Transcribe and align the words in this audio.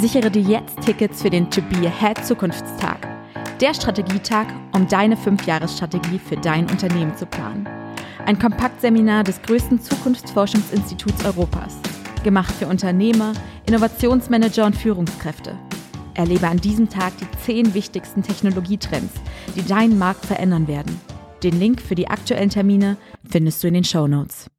Sichere 0.00 0.30
dir 0.30 0.42
jetzt 0.42 0.78
Tickets 0.82 1.22
für 1.22 1.30
den 1.30 1.50
To 1.50 1.62
Be 1.62 1.86
Ahead 1.86 2.22
Zukunftstag. 2.22 2.98
Der 3.62 3.72
Strategietag, 3.72 4.46
um 4.74 4.86
deine 4.86 5.16
5-Jahres-Strategie 5.16 6.18
für 6.18 6.36
dein 6.36 6.68
Unternehmen 6.68 7.16
zu 7.16 7.24
planen. 7.24 7.66
Ein 8.26 8.38
Kompaktseminar 8.38 9.24
des 9.24 9.40
größten 9.40 9.80
Zukunftsforschungsinstituts 9.80 11.24
Europas. 11.24 11.78
Gemacht 12.24 12.54
für 12.54 12.66
Unternehmer, 12.66 13.32
Innovationsmanager 13.66 14.66
und 14.66 14.76
Führungskräfte. 14.76 15.56
Erlebe 16.12 16.46
an 16.46 16.58
diesem 16.58 16.90
Tag 16.90 17.14
die 17.16 17.38
10 17.46 17.72
wichtigsten 17.72 18.22
Technologietrends, 18.22 19.14
die 19.54 19.64
deinen 19.64 19.98
Markt 19.98 20.26
verändern 20.26 20.68
werden. 20.68 21.00
Den 21.42 21.58
Link 21.58 21.80
für 21.80 21.94
die 21.94 22.08
aktuellen 22.08 22.50
Termine 22.50 22.98
findest 23.26 23.62
du 23.62 23.68
in 23.68 23.74
den 23.74 23.84
Show 23.84 24.06
Notes. 24.06 24.50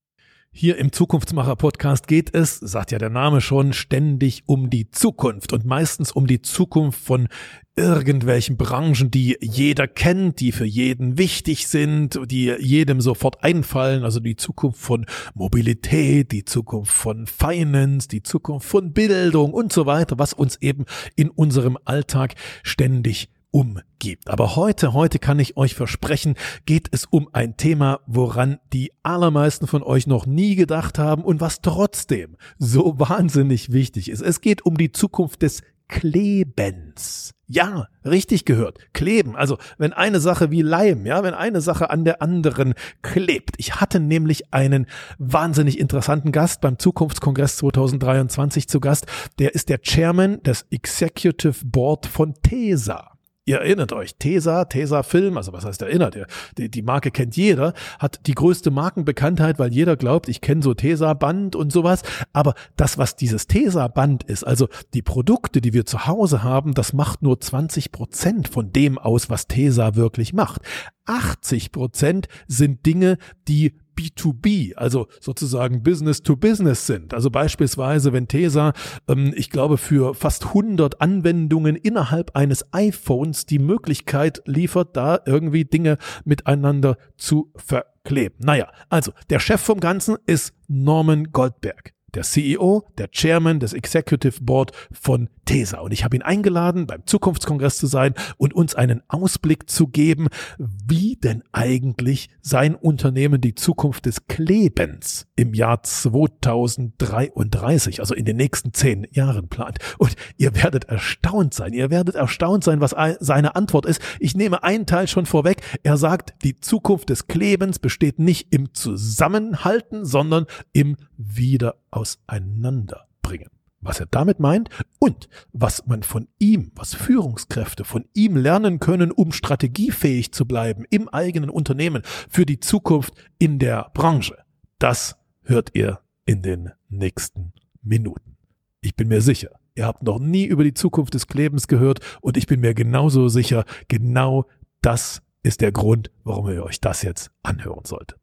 Hier 0.60 0.80
im 0.80 0.92
Zukunftsmacher 0.92 1.56
Podcast 1.56 2.08
geht 2.08 2.34
es, 2.34 2.56
sagt 2.56 2.92
ja 2.92 2.98
der 2.98 3.12
Name 3.12 3.42
schon, 3.42 3.74
ständig 3.74 4.42
um 4.48 4.72
die 4.72 4.90
Zukunft 4.90 5.54
und 5.54 5.66
meistens 5.66 6.12
um 6.12 6.26
die 6.26 6.42
Zukunft 6.42 7.00
von 7.00 7.28
irgendwelchen 7.76 8.58
Branchen, 8.58 9.12
die 9.12 9.38
jeder 9.40 9.88
kennt, 9.88 10.40
die 10.40 10.52
für 10.52 10.66
jeden 10.66 11.20
wichtig 11.20 11.68
sind, 11.68 12.20
die 12.26 12.56
jedem 12.58 13.02
sofort 13.02 13.44
einfallen, 13.44 14.04
also 14.04 14.20
die 14.20 14.36
Zukunft 14.36 14.80
von 14.80 15.06
Mobilität, 15.36 16.32
die 16.32 16.44
Zukunft 16.44 16.92
von 16.92 17.28
Finance, 17.28 18.08
die 18.08 18.24
Zukunft 18.24 18.68
von 18.68 18.94
Bildung 18.94 19.54
und 19.54 19.72
so 19.72 19.86
weiter, 19.86 20.18
was 20.18 20.34
uns 20.34 20.60
eben 20.60 20.86
in 21.16 21.30
unserem 21.30 21.78
Alltag 21.86 22.34
ständig 22.64 23.30
umgibt. 23.58 24.30
Aber 24.30 24.56
heute, 24.56 24.94
heute 24.94 25.18
kann 25.18 25.40
ich 25.40 25.58
euch 25.58 25.74
versprechen, 25.74 26.36
geht 26.68 26.90
es 26.92 27.06
um 27.06 27.28
ein 27.34 27.58
Thema, 27.58 28.02
woran 28.06 28.60
die 28.72 28.92
allermeisten 29.02 29.66
von 29.66 29.82
euch 29.82 30.06
noch 30.06 30.28
nie 30.28 30.54
gedacht 30.54 31.00
haben 31.00 31.24
und 31.24 31.42
was 31.42 31.62
trotzdem 31.64 32.38
so 32.60 33.00
wahnsinnig 33.00 33.72
wichtig 33.72 34.12
ist. 34.12 34.22
Es 34.22 34.42
geht 34.42 34.64
um 34.64 34.78
die 34.78 34.92
Zukunft 34.92 35.42
des 35.42 35.64
Klebens. 35.88 37.34
Ja, 37.48 37.88
richtig 38.06 38.46
gehört. 38.46 38.78
Kleben. 38.94 39.36
Also, 39.36 39.58
wenn 39.80 39.92
eine 39.92 40.20
Sache 40.20 40.52
wie 40.52 40.62
Leim, 40.62 41.08
ja, 41.08 41.24
wenn 41.24 41.34
eine 41.34 41.62
Sache 41.62 41.90
an 41.90 42.06
der 42.06 42.22
anderen 42.22 42.76
klebt. 43.02 43.56
Ich 43.58 43.78
hatte 43.82 44.00
nämlich 44.00 44.54
einen 44.54 44.86
wahnsinnig 45.18 45.80
interessanten 45.80 46.32
Gast 46.32 46.62
beim 46.62 46.78
Zukunftskongress 46.78 47.58
2023 47.58 48.68
zu 48.68 48.80
Gast. 48.80 49.08
Der 49.40 49.56
ist 49.56 49.70
der 49.70 49.82
Chairman 49.82 50.44
des 50.44 50.68
Executive 50.70 51.66
Board 51.66 52.06
von 52.06 52.36
TESA. 52.44 53.17
Ihr 53.48 53.60
erinnert 53.60 53.94
euch, 53.94 54.16
Tesa, 54.18 54.66
Tesa 54.66 55.04
Film, 55.04 55.38
also 55.38 55.54
was 55.54 55.64
heißt 55.64 55.82
erinnert? 55.82 56.18
Die, 56.58 56.70
die 56.70 56.82
Marke 56.82 57.12
kennt 57.12 57.38
jeder, 57.38 57.74
hat 57.98 58.28
die 58.28 58.34
größte 58.34 58.72
Markenbekanntheit, 58.72 59.58
weil 59.58 59.72
jeder 59.72 59.96
glaubt, 59.96 60.28
ich 60.28 60.42
kenne 60.42 60.62
so 60.62 60.74
Tesa 60.74 61.14
Band 61.14 61.56
und 61.56 61.72
sowas. 61.72 62.02
Aber 62.34 62.56
das, 62.76 62.98
was 62.98 63.16
dieses 63.16 63.48
Tesa 63.48 63.88
Band 63.88 64.26
ist, 64.26 64.44
also 64.44 64.68
die 64.94 65.02
Produkte, 65.02 65.62
die 65.62 65.72
wir 65.72 65.86
zu 65.86 66.08
Hause 66.08 66.44
haben, 66.44 66.74
das 66.74 66.92
macht 66.92 67.22
nur 67.22 67.40
20 67.40 67.94
Prozent 67.94 68.50
von 68.50 68.74
dem 68.74 68.98
aus, 68.98 69.30
was 69.30 69.48
Tesa 69.48 69.96
wirklich 69.96 70.34
macht. 70.34 70.62
80 71.06 71.72
Prozent 71.72 72.28
sind 72.50 72.86
Dinge, 72.86 73.18
die 73.48 73.78
B2B, 73.98 74.76
also 74.76 75.08
sozusagen 75.20 75.84
Business 75.84 76.22
to 76.22 76.36
Business 76.36 76.86
sind. 76.88 77.14
Also 77.14 77.30
beispielsweise, 77.30 78.14
wenn 78.14 78.28
Tesa, 78.28 78.74
ähm, 79.08 79.34
ich 79.36 79.50
glaube, 79.50 79.78
für 79.78 80.14
fast 80.14 80.48
100 80.48 81.02
Anwendungen 81.02 81.76
innerhalb 81.76 82.36
eines 82.36 82.66
iPhones 82.74 83.46
die 83.46 83.60
Möglichkeit 83.60 84.42
liefert, 84.46 84.96
da 84.96 85.20
irgendwie 85.26 85.66
Dinge 85.66 85.98
miteinander 86.24 86.98
zu 87.18 87.52
verkleben. 87.56 88.38
Naja, 88.40 88.72
also 88.90 89.12
der 89.30 89.40
Chef 89.40 89.62
vom 89.62 89.80
Ganzen 89.80 90.18
ist 90.26 90.54
Norman 90.68 91.32
Goldberg 91.32 91.94
der 92.14 92.24
CEO, 92.24 92.84
der 92.98 93.10
Chairman 93.12 93.60
des 93.60 93.74
Executive 93.74 94.42
Board 94.42 94.72
von 94.92 95.30
TESA. 95.48 95.80
Und 95.80 95.92
ich 95.92 96.04
habe 96.04 96.16
ihn 96.16 96.22
eingeladen, 96.22 96.86
beim 96.86 97.08
Zukunftskongress 97.08 97.78
zu 97.78 97.88
sein 97.88 98.14
und 98.38 98.54
uns 98.54 98.76
einen 98.76 99.02
Ausblick 99.08 99.68
zu 99.70 99.88
geben, 99.88 100.28
wie 100.60 101.16
denn 101.16 101.42
eigentlich 101.52 102.30
sein 102.42 102.76
Unternehmen 102.76 103.42
die 103.42 103.56
Zukunft 103.56 104.06
des 104.06 104.28
Klebens 104.28 105.26
im 105.36 105.56
Jahr 105.56 105.82
2033, 105.82 108.02
also 108.02 108.14
in 108.14 108.26
den 108.26 108.38
nächsten 108.38 108.72
zehn 108.74 109.08
Jahren 109.12 109.48
plant. 109.48 109.80
Und 109.98 110.16
ihr 110.38 110.54
werdet 110.56 110.84
erstaunt 110.86 111.56
sein. 111.56 111.74
Ihr 111.74 111.90
werdet 111.90 112.14
erstaunt 112.16 112.64
sein, 112.64 112.80
was 112.82 112.96
seine 113.20 113.56
Antwort 113.56 113.88
ist. 113.88 114.00
Ich 114.20 114.36
nehme 114.36 114.64
einen 114.64 114.86
Teil 114.86 115.08
schon 115.08 115.26
vorweg. 115.26 115.62
Er 115.84 115.98
sagt, 115.98 116.36
die 116.44 116.60
Zukunft 116.60 117.10
des 117.10 117.28
Klebens 117.28 117.80
besteht 117.80 118.20
nicht 118.20 118.54
im 118.54 118.74
Zusammenhalten, 118.74 120.04
sondern 120.06 120.46
im 120.74 120.98
Wieder 121.18 121.76
auseinanderbringen. 121.90 123.57
Was 123.80 124.00
er 124.00 124.08
damit 124.08 124.40
meint 124.40 124.70
und 125.00 125.30
was 125.54 125.86
man 125.86 126.04
von 126.04 126.28
ihm, 126.40 126.72
was 126.76 126.96
Führungskräfte 126.96 127.84
von 127.84 128.06
ihm 128.14 128.36
lernen 128.36 128.80
können, 128.80 129.12
um 129.12 129.32
strategiefähig 129.32 130.32
zu 130.32 130.46
bleiben 130.46 130.86
im 130.90 131.08
eigenen 131.10 131.50
Unternehmen 131.50 132.02
für 132.30 132.46
die 132.46 132.60
Zukunft 132.60 133.14
in 133.38 133.60
der 133.60 133.92
Branche. 133.94 134.38
Das 134.80 135.18
hört 135.44 135.72
ihr 135.74 136.00
in 136.26 136.42
den 136.42 136.72
nächsten 136.90 137.54
Minuten. 137.82 138.38
Ich 138.82 138.96
bin 138.96 139.08
mir 139.08 139.22
sicher, 139.22 139.52
ihr 139.76 139.86
habt 139.86 140.04
noch 140.04 140.20
nie 140.20 140.46
über 140.46 140.64
die 140.64 140.74
Zukunft 140.74 141.14
des 141.14 141.28
Klebens 141.28 141.68
gehört 141.68 142.00
und 142.22 142.36
ich 142.36 142.48
bin 142.48 142.60
mir 142.60 142.74
genauso 142.74 143.28
sicher, 143.28 143.64
genau 143.88 144.48
das 144.82 145.22
ist 145.44 145.62
der 145.62 145.72
Grund, 145.72 146.12
warum 146.24 146.50
ihr 146.50 146.64
euch 146.64 146.82
das 146.82 147.04
jetzt 147.04 147.32
anhören 147.44 147.86
solltet 147.86 148.20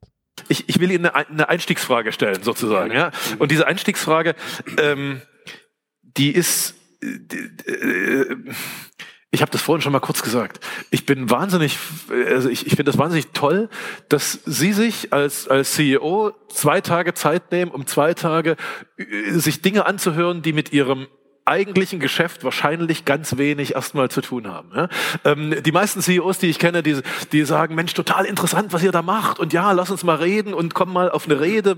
ich, 0.49 0.69
ich 0.69 0.81
will 0.81 0.91
Ihnen 0.91 1.07
eine, 1.07 1.49
Einstiegsfrage 1.49 2.13
stellen, 2.13 2.43
sozusagen. 2.43 2.93
Ja? 2.93 3.11
Und 3.39 3.51
diese 3.51 3.67
Einstiegsfrage, 3.67 4.35
ähm, 4.79 5.21
die 6.17 6.33
ist, 6.33 6.75
äh, 7.03 8.37
ich 9.31 9.43
habe 9.43 9.51
das 9.51 9.63
vorhin 9.63 9.83
schon 9.83 9.93
mal 9.93 10.01
kurz 10.01 10.23
gesagt. 10.23 10.65
Ich 10.91 11.07
bin 11.07 11.29
wahnsinnig, 11.29 11.77
also 12.29 12.49
ich, 12.49 12.67
ich 12.67 12.77
finde 12.77 12.85
das 12.85 12.99
wahnsinnig 12.99 13.29
toll, 13.33 13.69
dass 14.09 14.41
Sie 14.47 14.73
sich 14.73 15.13
als, 15.13 15.49
als 15.49 15.73
CEO 15.73 16.33
zwei 16.49 16.81
Tage 16.81 17.15
Zeit 17.15 17.51
nehmen, 17.51 17.73
um 17.73 17.87
zwei 17.87 18.15
Tage 18.15 18.57
äh, 18.97 19.33
sich 19.33 19.61
Dinge 19.61 19.87
anzuhören, 19.87 20.43
die 20.43 20.53
mit 20.53 20.73
Ihrem 20.73 21.09
eigentlichen 21.47 22.01
Geschäft 22.01 22.43
wahrscheinlich 22.43 23.05
ganz 23.05 23.37
wenig 23.37 23.75
erstmal 23.75 24.11
zu 24.11 24.23
tun 24.23 24.49
haben. 24.49 24.71
Ja? 24.75 24.89
Ähm, 25.25 25.55
die 25.63 25.73
meisten 25.73 26.01
CEOs, 26.01 26.39
die 26.39 26.49
ich 26.49 26.59
kenne, 26.59 26.83
die, 26.83 27.01
die 27.33 27.45
sagen, 27.45 27.75
Mensch, 27.75 27.93
total 27.95 28.25
interessant, 28.25 28.73
was 28.73 28.83
ihr 28.83 28.93
da 28.93 29.03
macht 29.03 29.39
und 29.39 29.53
ja, 29.53 29.73
lass 29.73 29.91
uns 29.91 30.05
mal 30.05 30.17
reden 30.17 30.55
und 30.55 30.75
komm 30.75 30.93
mal 30.93 31.11
auf 31.11 31.27
eine 31.27 31.41
Rede. 31.41 31.77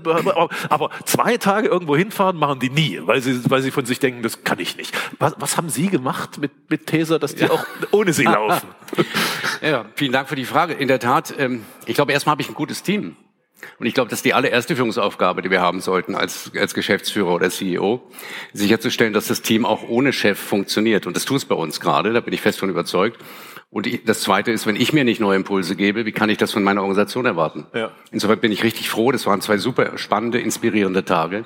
Aber 0.69 0.89
zwei 1.05 1.37
Tage 1.37 1.67
irgendwo 1.67 1.97
hinfahren 1.97 2.37
machen 2.37 2.59
die 2.59 2.69
nie, 2.69 3.01
weil 3.03 3.21
sie, 3.21 3.41
weil 3.49 3.61
sie 3.61 3.71
von 3.71 3.85
sich 3.85 3.99
denken, 3.99 4.23
das 4.23 4.43
kann 4.43 4.59
ich 4.59 4.77
nicht. 4.77 4.95
Was, 5.19 5.35
was 5.37 5.57
haben 5.57 5.69
Sie 5.69 5.87
gemacht 5.87 6.37
mit, 6.37 6.51
mit 6.69 6.87
Tesa, 6.87 7.19
dass 7.19 7.35
die 7.35 7.43
ja. 7.43 7.51
auch 7.51 7.65
ohne 7.91 8.13
Sie 8.13 8.23
laufen? 8.25 8.67
ja, 9.61 9.85
vielen 9.95 10.13
Dank 10.13 10.29
für 10.29 10.35
die 10.35 10.45
Frage. 10.45 10.73
In 10.73 10.87
der 10.87 10.99
Tat, 10.99 11.33
ähm, 11.37 11.63
ich 11.85 11.95
glaube, 11.95 12.13
erstmal 12.13 12.31
habe 12.31 12.41
ich 12.41 12.49
ein 12.49 12.55
gutes 12.55 12.83
Team. 12.83 13.15
Und 13.79 13.85
ich 13.85 13.93
glaube, 13.93 14.09
das 14.09 14.19
ist 14.19 14.25
die 14.25 14.33
allererste 14.33 14.75
Führungsaufgabe, 14.75 15.41
die 15.41 15.49
wir 15.49 15.61
haben 15.61 15.81
sollten 15.81 16.15
als, 16.15 16.51
als 16.55 16.73
Geschäftsführer 16.73 17.33
oder 17.33 17.49
CEO, 17.49 18.01
sicherzustellen, 18.53 19.13
dass 19.13 19.27
das 19.27 19.41
Team 19.41 19.65
auch 19.65 19.87
ohne 19.87 20.13
Chef 20.13 20.39
funktioniert. 20.39 21.07
Und 21.07 21.15
das 21.15 21.25
tut 21.25 21.37
es 21.37 21.45
bei 21.45 21.55
uns 21.55 21.79
gerade, 21.79 22.13
da 22.13 22.19
bin 22.19 22.33
ich 22.33 22.41
fest 22.41 22.59
von 22.59 22.69
überzeugt. 22.69 23.19
Und 23.69 23.87
das 24.07 24.21
Zweite 24.21 24.51
ist, 24.51 24.65
wenn 24.65 24.77
ich 24.77 24.93
mir 24.93 25.03
nicht 25.03 25.19
neue 25.19 25.35
Impulse 25.35 25.75
gebe, 25.75 26.05
wie 26.05 26.13
kann 26.13 26.29
ich 26.29 26.37
das 26.37 26.51
von 26.53 26.63
meiner 26.63 26.81
Organisation 26.81 27.25
erwarten? 27.25 27.67
Ja. 27.73 27.91
Insofern 28.11 28.39
bin 28.39 28.51
ich 28.51 28.63
richtig 28.63 28.89
froh. 28.89 29.11
Das 29.11 29.25
waren 29.25 29.41
zwei 29.41 29.57
super 29.57 29.97
spannende, 29.97 30.39
inspirierende 30.39 31.03
Tage. 31.03 31.43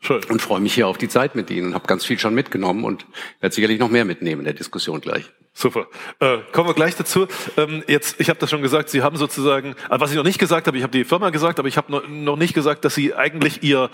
Schön. 0.00 0.24
Und 0.24 0.42
freue 0.42 0.60
mich 0.60 0.74
hier 0.74 0.88
auf 0.88 0.98
die 0.98 1.08
Zeit 1.08 1.36
mit 1.36 1.50
Ihnen 1.50 1.68
und 1.68 1.74
habe 1.74 1.86
ganz 1.86 2.04
viel 2.04 2.18
schon 2.18 2.34
mitgenommen 2.34 2.84
und 2.84 3.06
werde 3.40 3.54
sicherlich 3.54 3.78
noch 3.78 3.90
mehr 3.90 4.04
mitnehmen 4.04 4.40
in 4.40 4.44
der 4.46 4.54
Diskussion 4.54 5.00
gleich. 5.00 5.30
Super. 5.52 5.88
Äh, 6.20 6.38
kommen 6.52 6.68
wir 6.68 6.74
gleich 6.74 6.96
dazu. 6.96 7.26
Ähm, 7.56 7.82
jetzt, 7.86 8.20
ich 8.20 8.28
habe 8.28 8.38
das 8.38 8.50
schon 8.50 8.62
gesagt, 8.62 8.88
Sie 8.88 9.02
haben 9.02 9.16
sozusagen, 9.16 9.74
also 9.88 10.00
was 10.00 10.10
ich 10.10 10.16
noch 10.16 10.24
nicht 10.24 10.38
gesagt 10.38 10.66
habe, 10.66 10.76
ich 10.76 10.82
habe 10.82 10.96
die 10.96 11.04
Firma 11.04 11.30
gesagt, 11.30 11.58
aber 11.58 11.68
ich 11.68 11.76
habe 11.76 11.90
noch, 11.90 12.08
noch 12.08 12.36
nicht 12.36 12.54
gesagt, 12.54 12.84
dass 12.84 12.94
Sie 12.94 13.14
eigentlich 13.14 13.62
Ihr, 13.62 13.90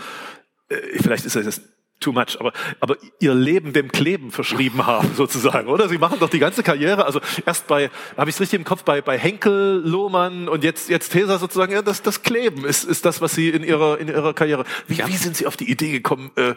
äh, 0.68 0.76
vielleicht 1.00 1.24
ist 1.24 1.34
das 1.34 1.62
too 2.00 2.12
much, 2.12 2.38
aber, 2.38 2.52
aber 2.80 2.96
ihr 3.20 3.34
Leben 3.34 3.72
dem 3.72 3.90
Kleben 3.90 4.30
verschrieben 4.30 4.86
haben, 4.86 5.14
sozusagen, 5.14 5.68
oder? 5.68 5.88
Sie 5.88 5.98
machen 5.98 6.18
doch 6.20 6.28
die 6.28 6.38
ganze 6.38 6.62
Karriere, 6.62 7.06
also 7.06 7.20
erst 7.44 7.66
bei, 7.66 7.90
habe 8.16 8.28
ich 8.28 8.36
es 8.36 8.40
richtig 8.40 8.58
im 8.58 8.64
Kopf, 8.64 8.84
bei, 8.84 9.00
bei 9.00 9.18
Henkel, 9.18 9.82
Lohmann 9.84 10.48
und 10.48 10.64
jetzt, 10.64 10.88
jetzt 10.88 11.10
Tesa 11.10 11.38
sozusagen, 11.38 11.72
ja, 11.72 11.82
das, 11.82 12.02
das 12.02 12.22
Kleben 12.22 12.64
ist, 12.64 12.84
ist 12.84 13.04
das, 13.04 13.20
was 13.20 13.34
Sie 13.34 13.48
in 13.48 13.62
Ihrer, 13.62 13.98
in 13.98 14.08
Ihrer 14.08 14.34
Karriere, 14.34 14.64
wie, 14.88 14.98
wie 14.98 15.16
sind 15.16 15.36
Sie 15.36 15.46
auf 15.46 15.56
die 15.56 15.70
Idee 15.70 15.90
gekommen, 15.90 16.30
äh, 16.36 16.50
äh, 16.50 16.54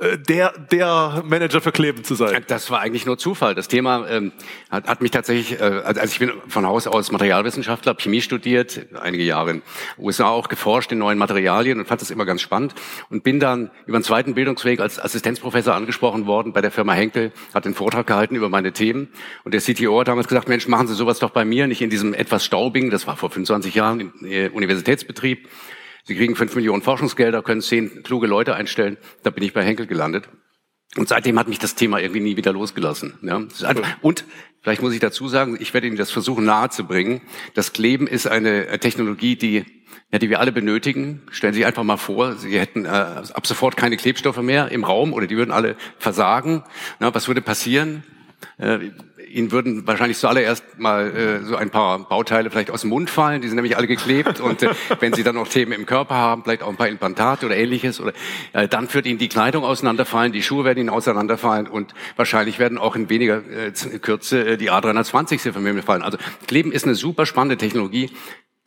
der, 0.00 0.52
der 0.72 1.22
Manager 1.24 1.60
für 1.60 1.70
Kleben 1.70 2.02
zu 2.02 2.14
sein? 2.14 2.44
Das 2.48 2.70
war 2.70 2.80
eigentlich 2.80 3.06
nur 3.06 3.16
Zufall. 3.16 3.54
Das 3.54 3.68
Thema 3.68 4.08
ähm, 4.08 4.32
hat, 4.68 4.88
hat 4.88 5.00
mich 5.00 5.12
tatsächlich, 5.12 5.60
äh, 5.60 5.64
also 5.84 6.00
ich 6.02 6.18
bin 6.18 6.32
von 6.48 6.66
Haus 6.66 6.86
aus 6.86 7.12
Materialwissenschaftler, 7.12 7.94
Chemie 7.94 8.20
studiert, 8.20 8.86
einige 9.00 9.22
Jahre 9.22 9.52
in 9.52 9.56
den 9.58 10.04
USA 10.04 10.28
auch 10.28 10.48
geforscht 10.48 10.90
in 10.90 10.98
neuen 10.98 11.16
Materialien 11.16 11.78
und 11.78 11.86
fand 11.86 12.00
das 12.00 12.10
immer 12.10 12.24
ganz 12.24 12.42
spannend 12.42 12.74
und 13.08 13.22
bin 13.22 13.38
dann 13.38 13.70
über 13.86 13.96
einen 13.96 14.04
zweiten 14.04 14.34
Bildungsweg 14.34 14.80
als 14.80 14.98
Assistenzprofessor 14.98 15.74
angesprochen 15.74 16.26
worden 16.26 16.52
bei 16.52 16.60
der 16.60 16.72
Firma 16.72 16.92
Henkel, 16.94 17.32
hat 17.54 17.64
den 17.64 17.74
Vortrag 17.74 18.06
gehalten 18.06 18.34
über 18.34 18.48
meine 18.48 18.72
Themen 18.72 19.08
und 19.44 19.54
der 19.54 19.60
CTO 19.60 20.00
hat 20.00 20.08
damals 20.08 20.26
gesagt, 20.26 20.48
Mensch, 20.48 20.66
machen 20.66 20.88
Sie 20.88 20.94
sowas 20.94 21.20
doch 21.20 21.30
bei 21.30 21.44
mir, 21.44 21.68
nicht 21.68 21.82
in 21.82 21.90
diesem 21.90 22.14
etwas 22.14 22.44
staubigen, 22.44 22.90
das 22.90 23.06
war 23.06 23.16
vor 23.16 23.30
25 23.30 23.74
Jahren, 23.74 24.12
äh, 24.24 24.48
Universitätsbetrieb, 24.48 25.48
Sie 26.04 26.14
kriegen 26.14 26.36
fünf 26.36 26.54
Millionen 26.54 26.82
Forschungsgelder, 26.82 27.42
können 27.42 27.62
zehn 27.62 28.02
kluge 28.02 28.26
Leute 28.26 28.54
einstellen. 28.54 28.98
Da 29.22 29.30
bin 29.30 29.42
ich 29.42 29.52
bei 29.52 29.64
Henkel 29.64 29.86
gelandet. 29.86 30.28
Und 30.96 31.08
seitdem 31.08 31.38
hat 31.38 31.48
mich 31.48 31.58
das 31.58 31.74
Thema 31.74 31.98
irgendwie 31.98 32.20
nie 32.20 32.36
wieder 32.36 32.52
losgelassen. 32.52 33.14
Ja. 33.22 33.42
Und 34.00 34.24
vielleicht 34.60 34.82
muss 34.82 34.92
ich 34.92 35.00
dazu 35.00 35.28
sagen, 35.28 35.56
ich 35.58 35.74
werde 35.74 35.88
Ihnen 35.88 35.96
das 35.96 36.10
versuchen 36.10 36.44
nahezubringen. 36.44 37.22
Das 37.54 37.72
Kleben 37.72 38.06
ist 38.06 38.26
eine 38.26 38.78
Technologie, 38.78 39.36
die 39.36 39.64
ja, 40.12 40.18
die 40.18 40.30
wir 40.30 40.38
alle 40.38 40.52
benötigen. 40.52 41.22
Stellen 41.30 41.54
Sie 41.54 41.58
sich 41.58 41.66
einfach 41.66 41.82
mal 41.82 41.96
vor, 41.96 42.36
Sie 42.36 42.56
hätten 42.58 42.84
äh, 42.84 42.88
ab 42.88 43.46
sofort 43.46 43.76
keine 43.76 43.96
Klebstoffe 43.96 44.40
mehr 44.42 44.70
im 44.70 44.84
Raum 44.84 45.12
oder 45.12 45.26
die 45.26 45.36
würden 45.36 45.50
alle 45.50 45.76
versagen. 45.98 46.62
Na, 47.00 47.12
was 47.14 47.26
würde 47.26 47.40
passieren? 47.42 48.04
Äh, 48.58 48.90
Ihnen 49.34 49.50
würden 49.50 49.84
wahrscheinlich 49.86 50.16
zuallererst 50.16 50.78
mal 50.78 51.10
äh, 51.10 51.44
so 51.44 51.56
ein 51.56 51.70
paar 51.70 51.98
Bauteile 51.98 52.50
vielleicht 52.50 52.70
aus 52.70 52.82
dem 52.82 52.90
Mund 52.90 53.10
fallen, 53.10 53.42
die 53.42 53.48
sind 53.48 53.56
nämlich 53.56 53.76
alle 53.76 53.88
geklebt. 53.88 54.38
Und 54.38 54.62
äh, 54.62 54.70
wenn 55.00 55.12
Sie 55.12 55.24
dann 55.24 55.34
noch 55.34 55.48
Themen 55.48 55.72
im 55.72 55.86
Körper 55.86 56.14
haben, 56.14 56.44
vielleicht 56.44 56.62
auch 56.62 56.68
ein 56.68 56.76
paar 56.76 56.88
Implantate 56.88 57.44
oder 57.44 57.56
ähnliches, 57.56 58.00
oder 58.00 58.12
äh, 58.52 58.68
dann 58.68 58.92
wird 58.94 59.06
Ihnen 59.06 59.18
die 59.18 59.28
Kleidung 59.28 59.64
auseinanderfallen, 59.64 60.32
die 60.32 60.42
Schuhe 60.42 60.64
werden 60.64 60.78
Ihnen 60.78 60.88
auseinanderfallen 60.88 61.66
und 61.66 61.94
wahrscheinlich 62.14 62.60
werden 62.60 62.78
auch 62.78 62.94
in 62.94 63.10
weniger 63.10 63.38
äh, 63.38 63.72
Kürze 63.98 64.46
äh, 64.46 64.56
die 64.56 64.70
A320 64.70 65.52
von 65.52 65.62
mir 65.64 65.82
fallen. 65.82 66.02
Also 66.02 66.16
Kleben 66.46 66.70
ist 66.70 66.84
eine 66.84 66.94
super 66.94 67.26
spannende 67.26 67.56
Technologie, 67.56 68.10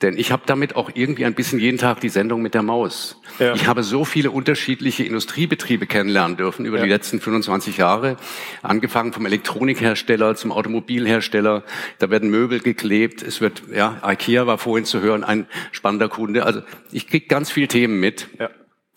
denn 0.01 0.17
ich 0.17 0.31
habe 0.31 0.43
damit 0.45 0.75
auch 0.75 0.91
irgendwie 0.93 1.25
ein 1.25 1.33
bisschen 1.33 1.59
jeden 1.59 1.79
Tag 1.79 2.01
die 2.01 2.09
Sendung 2.09 2.43
mit 2.43 2.53
der 2.53 2.61
Maus. 2.61 3.19
Ja. 3.39 3.55
Ich 3.55 3.65
habe 3.65 3.81
so 3.81 4.05
viele 4.05 4.29
unterschiedliche 4.29 5.03
Industriebetriebe 5.03 5.87
kennenlernen 5.87 6.37
dürfen 6.37 6.65
über 6.65 6.77
ja. 6.77 6.83
die 6.83 6.89
letzten 6.89 7.19
25 7.19 7.77
Jahre. 7.77 8.17
Angefangen 8.61 9.11
vom 9.11 9.25
Elektronikhersteller 9.25 10.35
zum 10.35 10.51
Automobilhersteller. 10.51 11.63
Da 11.97 12.09
werden 12.11 12.29
Möbel 12.29 12.59
geklebt. 12.59 13.23
Es 13.23 13.41
wird, 13.41 13.63
ja, 13.73 13.99
IKEA 14.05 14.45
war 14.45 14.59
vorhin 14.59 14.85
zu 14.85 15.01
hören, 15.01 15.23
ein 15.23 15.47
spannender 15.71 16.09
Kunde. 16.09 16.45
Also 16.45 16.61
ich 16.91 17.07
krieg 17.07 17.27
ganz 17.27 17.49
viele 17.49 17.67
Themen 17.67 17.99
mit. 17.99 18.27
Ja. 18.39 18.51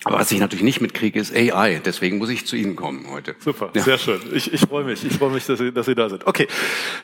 Aber 0.04 0.18
was 0.18 0.32
ich 0.32 0.40
natürlich 0.40 0.64
nicht 0.64 0.80
mitkriege, 0.80 1.20
ist 1.20 1.34
AI. 1.34 1.80
Deswegen 1.84 2.16
muss 2.16 2.30
ich 2.30 2.46
zu 2.46 2.56
Ihnen 2.56 2.74
kommen 2.74 3.06
heute. 3.10 3.36
Super, 3.38 3.70
ja. 3.74 3.82
sehr 3.82 3.98
schön. 3.98 4.20
Ich, 4.32 4.50
ich 4.52 4.60
freue 4.62 4.84
mich. 4.84 5.04
Ich 5.04 5.12
freue 5.12 5.30
mich, 5.30 5.44
dass 5.44 5.58
Sie, 5.58 5.72
dass 5.72 5.86
Sie 5.86 5.94
da 5.94 6.08
sind. 6.08 6.26
Okay, 6.26 6.48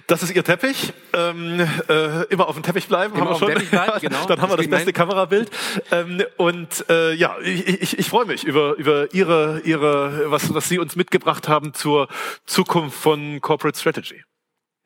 das 0.06 0.22
ist 0.22 0.34
Ihr 0.34 0.42
Teppich. 0.42 0.94
Ähm, 1.12 1.60
äh, 1.88 2.22
immer 2.30 2.48
auf 2.48 2.54
dem 2.54 2.62
Teppich 2.62 2.88
bleiben. 2.88 3.14
Immer 3.14 3.26
haben 3.26 3.34
wir 3.34 3.38
schon. 3.38 3.48
Teppich 3.48 3.70
bleiben, 3.70 3.92
genau. 4.00 4.24
Dann 4.24 4.40
haben 4.40 4.50
wir 4.50 4.56
das 4.56 4.68
beste 4.68 4.94
Kamerabild. 4.94 5.50
Ähm, 5.90 6.22
und 6.38 6.88
äh, 6.88 7.12
ja, 7.12 7.36
ich, 7.42 7.66
ich, 7.66 7.98
ich 7.98 8.08
freue 8.08 8.24
mich 8.24 8.44
über, 8.44 8.76
über 8.76 9.12
Ihre, 9.12 9.60
Ihre, 9.64 10.30
was, 10.30 10.54
was 10.54 10.68
Sie 10.68 10.78
uns 10.78 10.96
mitgebracht 10.96 11.48
haben 11.48 11.74
zur 11.74 12.08
Zukunft 12.46 12.98
von 12.98 13.42
Corporate 13.42 13.78
Strategy. 13.78 14.22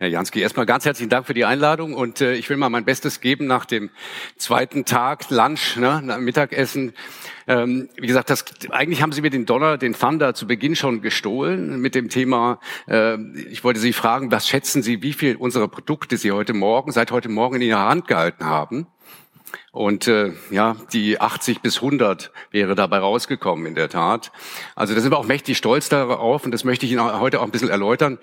Herr 0.00 0.08
Jansky, 0.08 0.40
erstmal 0.40 0.64
ganz 0.64 0.86
herzlichen 0.86 1.10
Dank 1.10 1.26
für 1.26 1.34
die 1.34 1.44
Einladung 1.44 1.92
und 1.92 2.22
äh, 2.22 2.32
ich 2.32 2.48
will 2.48 2.56
mal 2.56 2.70
mein 2.70 2.86
Bestes 2.86 3.20
geben 3.20 3.46
nach 3.46 3.66
dem 3.66 3.90
zweiten 4.38 4.86
Tag 4.86 5.28
Lunch, 5.28 5.76
ne, 5.76 6.16
Mittagessen. 6.18 6.94
Ähm, 7.46 7.90
wie 7.98 8.06
gesagt, 8.06 8.30
das, 8.30 8.46
eigentlich 8.70 9.02
haben 9.02 9.12
Sie 9.12 9.20
mir 9.20 9.28
den 9.28 9.44
Donner, 9.44 9.76
den 9.76 9.92
Thunder 9.92 10.32
zu 10.32 10.46
Beginn 10.46 10.74
schon 10.74 11.02
gestohlen 11.02 11.82
mit 11.82 11.94
dem 11.94 12.08
Thema. 12.08 12.60
Äh, 12.88 13.18
ich 13.50 13.62
wollte 13.62 13.78
Sie 13.78 13.92
fragen, 13.92 14.32
was 14.32 14.48
schätzen 14.48 14.82
Sie, 14.82 15.02
wie 15.02 15.12
viel 15.12 15.36
unserer 15.36 15.68
Produkte 15.68 16.16
Sie 16.16 16.32
heute 16.32 16.54
Morgen, 16.54 16.92
seit 16.92 17.10
heute 17.10 17.28
Morgen 17.28 17.56
in 17.56 17.62
Ihrer 17.68 17.86
Hand 17.86 18.08
gehalten 18.08 18.46
haben? 18.46 18.86
Und 19.72 20.08
äh, 20.08 20.32
ja, 20.50 20.76
die 20.92 21.20
80 21.20 21.60
bis 21.60 21.76
100 21.76 22.32
wäre 22.50 22.74
dabei 22.74 22.98
rausgekommen 22.98 23.66
in 23.66 23.76
der 23.76 23.88
Tat. 23.88 24.32
Also 24.74 24.94
da 24.94 25.00
sind 25.00 25.12
wir 25.12 25.18
auch 25.18 25.26
mächtig 25.26 25.56
stolz 25.56 25.88
darauf 25.88 26.44
und 26.44 26.50
das 26.50 26.64
möchte 26.64 26.86
ich 26.86 26.92
Ihnen 26.92 27.20
heute 27.20 27.38
auch 27.38 27.44
ein 27.44 27.52
bisschen 27.52 27.68
erläutern, 27.68 28.18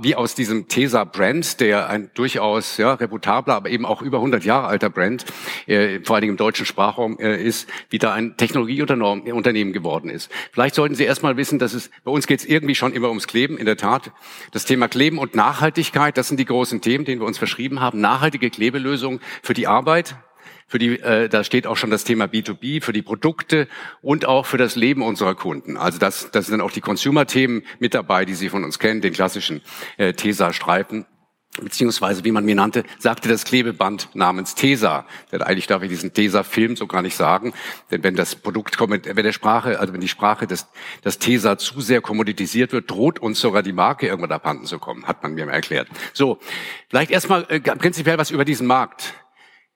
wie 0.00 0.14
aus 0.14 0.36
diesem 0.36 0.68
Tesa-Brand, 0.68 1.58
der 1.60 1.88
ein 1.88 2.10
durchaus 2.14 2.76
ja, 2.76 2.94
reputabler, 2.94 3.54
aber 3.54 3.70
eben 3.70 3.84
auch 3.86 4.02
über 4.02 4.18
100 4.18 4.44
Jahre 4.44 4.68
alter 4.68 4.88
Brand, 4.88 5.24
äh, 5.66 5.98
vor 6.04 6.14
allen 6.14 6.22
Dingen 6.22 6.34
im 6.34 6.36
deutschen 6.36 6.64
Sprachraum 6.64 7.18
äh, 7.18 7.42
ist, 7.42 7.68
wie 7.90 7.98
da 7.98 8.12
ein 8.12 8.36
Technologieunternehmen 8.36 9.72
geworden 9.72 10.10
ist. 10.10 10.30
Vielleicht 10.52 10.76
sollten 10.76 10.94
Sie 10.94 11.04
erstmal 11.04 11.36
wissen, 11.36 11.58
dass 11.58 11.74
es 11.74 11.90
bei 12.04 12.12
uns 12.12 12.28
geht 12.28 12.38
es 12.38 12.46
irgendwie 12.46 12.76
schon 12.76 12.92
immer 12.92 13.08
ums 13.08 13.26
Kleben. 13.26 13.58
In 13.58 13.66
der 13.66 13.76
Tat, 13.76 14.12
das 14.52 14.64
Thema 14.64 14.86
Kleben 14.86 15.18
und 15.18 15.34
Nachhaltigkeit, 15.34 16.16
das 16.16 16.28
sind 16.28 16.38
die 16.38 16.44
großen 16.44 16.80
Themen, 16.80 17.04
denen 17.04 17.20
wir 17.20 17.26
uns 17.26 17.38
verschrieben 17.38 17.80
haben. 17.80 18.00
Nachhaltige 18.00 18.48
Klebelösungen 18.50 19.20
für 19.42 19.54
die 19.54 19.66
Arbeit, 19.66 20.16
für 20.74 20.80
die, 20.80 20.98
äh, 20.98 21.28
da 21.28 21.44
steht 21.44 21.68
auch 21.68 21.76
schon 21.76 21.90
das 21.90 22.02
Thema 22.02 22.24
B2B, 22.24 22.82
für 22.82 22.92
die 22.92 23.02
Produkte 23.02 23.68
und 24.02 24.26
auch 24.26 24.44
für 24.44 24.58
das 24.58 24.74
Leben 24.74 25.02
unserer 25.02 25.36
Kunden. 25.36 25.76
Also 25.76 26.00
das, 26.00 26.32
das 26.32 26.46
sind 26.46 26.60
auch 26.60 26.72
die 26.72 26.80
Consumer-Themen 26.80 27.62
mit 27.78 27.94
dabei, 27.94 28.24
die 28.24 28.34
Sie 28.34 28.48
von 28.48 28.64
uns 28.64 28.80
kennen, 28.80 29.00
den 29.00 29.12
klassischen 29.12 29.60
äh, 29.98 30.14
TESA-Streifen 30.14 31.06
beziehungsweise 31.62 32.24
wie 32.24 32.32
man 32.32 32.44
mir 32.44 32.56
nannte, 32.56 32.82
sagte 32.98 33.28
das 33.28 33.44
Klebeband 33.44 34.08
namens 34.14 34.56
TESA. 34.56 35.06
Denn 35.30 35.42
eigentlich 35.42 35.68
darf 35.68 35.84
ich 35.84 35.88
diesen 35.88 36.12
TESA-Film 36.12 36.74
so 36.74 36.88
gar 36.88 37.02
nicht 37.02 37.14
sagen, 37.14 37.52
denn 37.92 38.02
wenn 38.02 38.16
das 38.16 38.34
Produkt, 38.34 38.76
wenn 38.80 39.00
der 39.00 39.32
Sprache, 39.32 39.78
also 39.78 39.92
wenn 39.92 40.00
die 40.00 40.08
Sprache 40.08 40.48
des, 40.48 40.66
das 41.02 41.20
TESA 41.20 41.56
zu 41.56 41.80
sehr 41.80 42.00
kommoditisiert 42.00 42.72
wird, 42.72 42.90
droht 42.90 43.20
uns 43.20 43.38
sogar 43.38 43.62
die 43.62 43.72
Marke 43.72 44.08
irgendwann 44.08 44.32
abhanden 44.32 44.66
zu 44.66 44.80
kommen, 44.80 45.06
hat 45.06 45.22
man 45.22 45.34
mir 45.34 45.46
erklärt. 45.46 45.86
So, 46.12 46.40
vielleicht 46.88 47.12
erstmal 47.12 47.46
äh, 47.48 47.60
prinzipiell 47.60 48.18
was 48.18 48.32
über 48.32 48.44
diesen 48.44 48.66
Markt. 48.66 49.14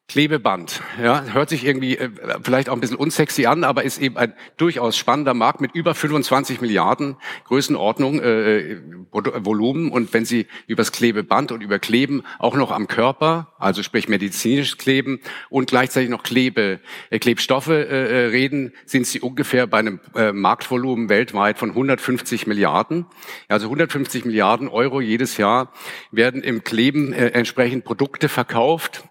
Klebeband, 0.09 0.81
ja, 1.03 1.23
hört 1.35 1.51
sich 1.51 1.67
irgendwie 1.67 1.99
äh, 1.99 2.09
vielleicht 2.43 2.71
auch 2.71 2.73
ein 2.73 2.81
bisschen 2.81 2.97
unsexy 2.97 3.45
an, 3.45 3.63
aber 3.63 3.85
ist 3.85 4.01
eben 4.01 4.17
ein 4.17 4.33
durchaus 4.57 4.97
spannender 4.97 5.35
Markt 5.35 5.61
mit 5.61 5.75
über 5.75 5.95
25 5.95 6.63
Milliarden 6.63 7.17
Größenordnung, 7.45 8.19
äh, 8.19 8.59
äh, 8.59 8.81
Volumen. 9.13 9.91
Und 9.91 10.15
wenn 10.15 10.25
Sie 10.25 10.47
übers 10.67 10.93
Klebeband 10.93 11.53
und 11.53 11.63
über 11.63 11.79
Kleben 11.79 12.23
auch 12.39 12.57
noch 12.57 12.71
am 12.71 12.89
Körper, 12.89 13.53
also 13.59 13.83
sprich 13.83 14.09
medizinisches 14.09 14.79
Kleben 14.79 15.21
und 15.51 15.69
gleichzeitig 15.69 16.09
noch 16.09 16.23
Klebe, 16.23 16.81
äh, 17.11 17.19
Klebstoffe 17.19 17.69
äh, 17.69 17.83
äh 17.83 18.27
reden, 18.29 18.73
sind 18.87 19.07
Sie 19.07 19.21
ungefähr 19.21 19.67
bei 19.67 19.79
einem 19.79 20.01
äh, 20.15 20.33
Marktvolumen 20.33 21.11
weltweit 21.11 21.59
von 21.59 21.69
150 21.69 22.47
Milliarden. 22.47 23.05
Also 23.49 23.67
150 23.67 24.25
Milliarden 24.25 24.69
Euro 24.69 25.03
jedes 25.03 25.37
Jahr 25.37 25.71
werden 26.11 26.43
im 26.43 26.65
Kleben 26.65 27.13
äh, 27.13 27.27
entsprechend 27.27 27.85
Produkte 27.85 28.31
verkauft 28.31 29.05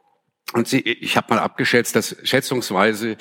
und 0.54 0.68
sie, 0.68 0.80
ich 0.80 1.18
habe 1.18 1.34
mal 1.34 1.40
abgeschätzt, 1.40 1.96
dass 1.96 2.16
schätzungsweise 2.24 3.18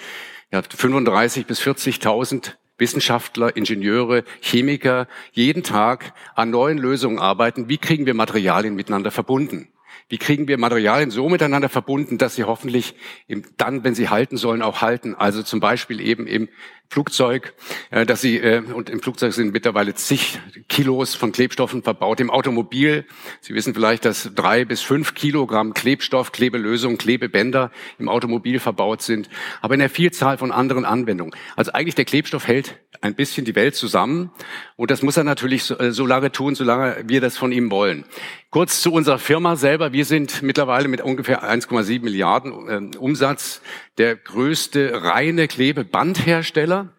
ja, 0.52 0.62
35 0.62 1.46
bis 1.46 1.61
40.000 1.61 2.52
Wissenschaftler, 2.78 3.56
Ingenieure, 3.56 4.25
Chemiker 4.40 5.08
jeden 5.32 5.62
Tag 5.62 6.12
an 6.34 6.50
neuen 6.50 6.78
Lösungen 6.78 7.19
arbeiten. 7.19 7.69
Wie 7.69 7.78
kriegen 7.78 8.06
wir 8.06 8.14
Materialien 8.14 8.75
miteinander 8.75 9.11
verbunden? 9.11 9.69
Wie 10.08 10.19
kriegen 10.19 10.46
wir 10.46 10.56
Materialien 10.56 11.11
so 11.11 11.28
miteinander 11.28 11.69
verbunden, 11.69 12.17
dass 12.17 12.37
sie 12.37 12.44
hoffentlich 12.44 12.94
im, 13.26 13.44
dann, 13.56 13.82
wenn 13.82 13.96
sie 13.96 14.08
halten 14.08 14.37
sollen, 14.37 14.62
auch 14.62 14.81
halten? 14.81 15.14
Also 15.17 15.43
zum 15.43 15.58
Beispiel 15.58 16.00
eben 16.00 16.26
im 16.28 16.49
Flugzeug, 16.88 17.54
äh, 17.90 18.06
dass 18.06 18.20
sie 18.20 18.38
äh, 18.38 18.60
und 18.60 18.90
im 18.90 19.00
Flugzeug 19.00 19.32
sind 19.32 19.52
mittlerweile 19.52 19.94
zig 19.94 20.38
Kilos 20.68 21.14
von 21.14 21.32
Klebstoffen 21.32 21.82
verbaut. 21.82 22.20
Im 22.20 22.30
Automobil, 22.30 23.04
Sie 23.40 23.54
wissen 23.54 23.75
vielleicht, 23.75 24.04
dass 24.04 24.30
drei 24.34 24.64
bis 24.64 24.82
fünf 24.82 25.14
Kilogramm 25.14 25.75
Klebstoff, 25.75 26.32
Klebelösung, 26.32 26.99
Klebebänder 26.99 27.70
im 27.99 28.08
Automobil 28.08 28.58
verbaut 28.61 29.02
sind, 29.02 29.28
aber 29.61 29.75
in 29.75 29.80
der 29.80 29.90
Vielzahl 29.90 30.38
von 30.38 30.52
anderen 30.52 30.84
Anwendungen. 30.84 31.34
Also 31.56 31.72
eigentlich 31.72 31.94
der 31.94 32.04
Klebstoff 32.04 32.46
hält 32.46 32.78
ein 33.00 33.14
bisschen 33.14 33.44
die 33.44 33.54
Welt 33.54 33.75
zusammen. 33.75 34.30
Und 34.76 34.90
das 34.90 35.02
muss 35.02 35.16
er 35.16 35.25
natürlich 35.25 35.64
so, 35.64 35.78
äh, 35.78 35.92
so 35.92 36.06
lange 36.06 36.32
tun, 36.32 36.54
solange 36.54 37.04
wir 37.06 37.20
das 37.20 37.37
von 37.37 37.52
ihm 37.52 37.70
wollen. 37.70 38.04
Kurz 38.50 38.80
zu 38.80 38.92
unserer 38.92 39.18
Firma 39.18 39.56
selber. 39.56 39.92
Wir 39.92 40.04
sind 40.04 40.42
mittlerweile 40.42 40.88
mit 40.88 41.00
ungefähr 41.00 41.44
1,7 41.44 42.02
Milliarden 42.02 42.92
äh, 42.92 42.96
Umsatz 42.96 43.61
der 43.98 44.16
größte 44.16 45.02
reine 45.02 45.48
Klebebandhersteller. 45.48 46.92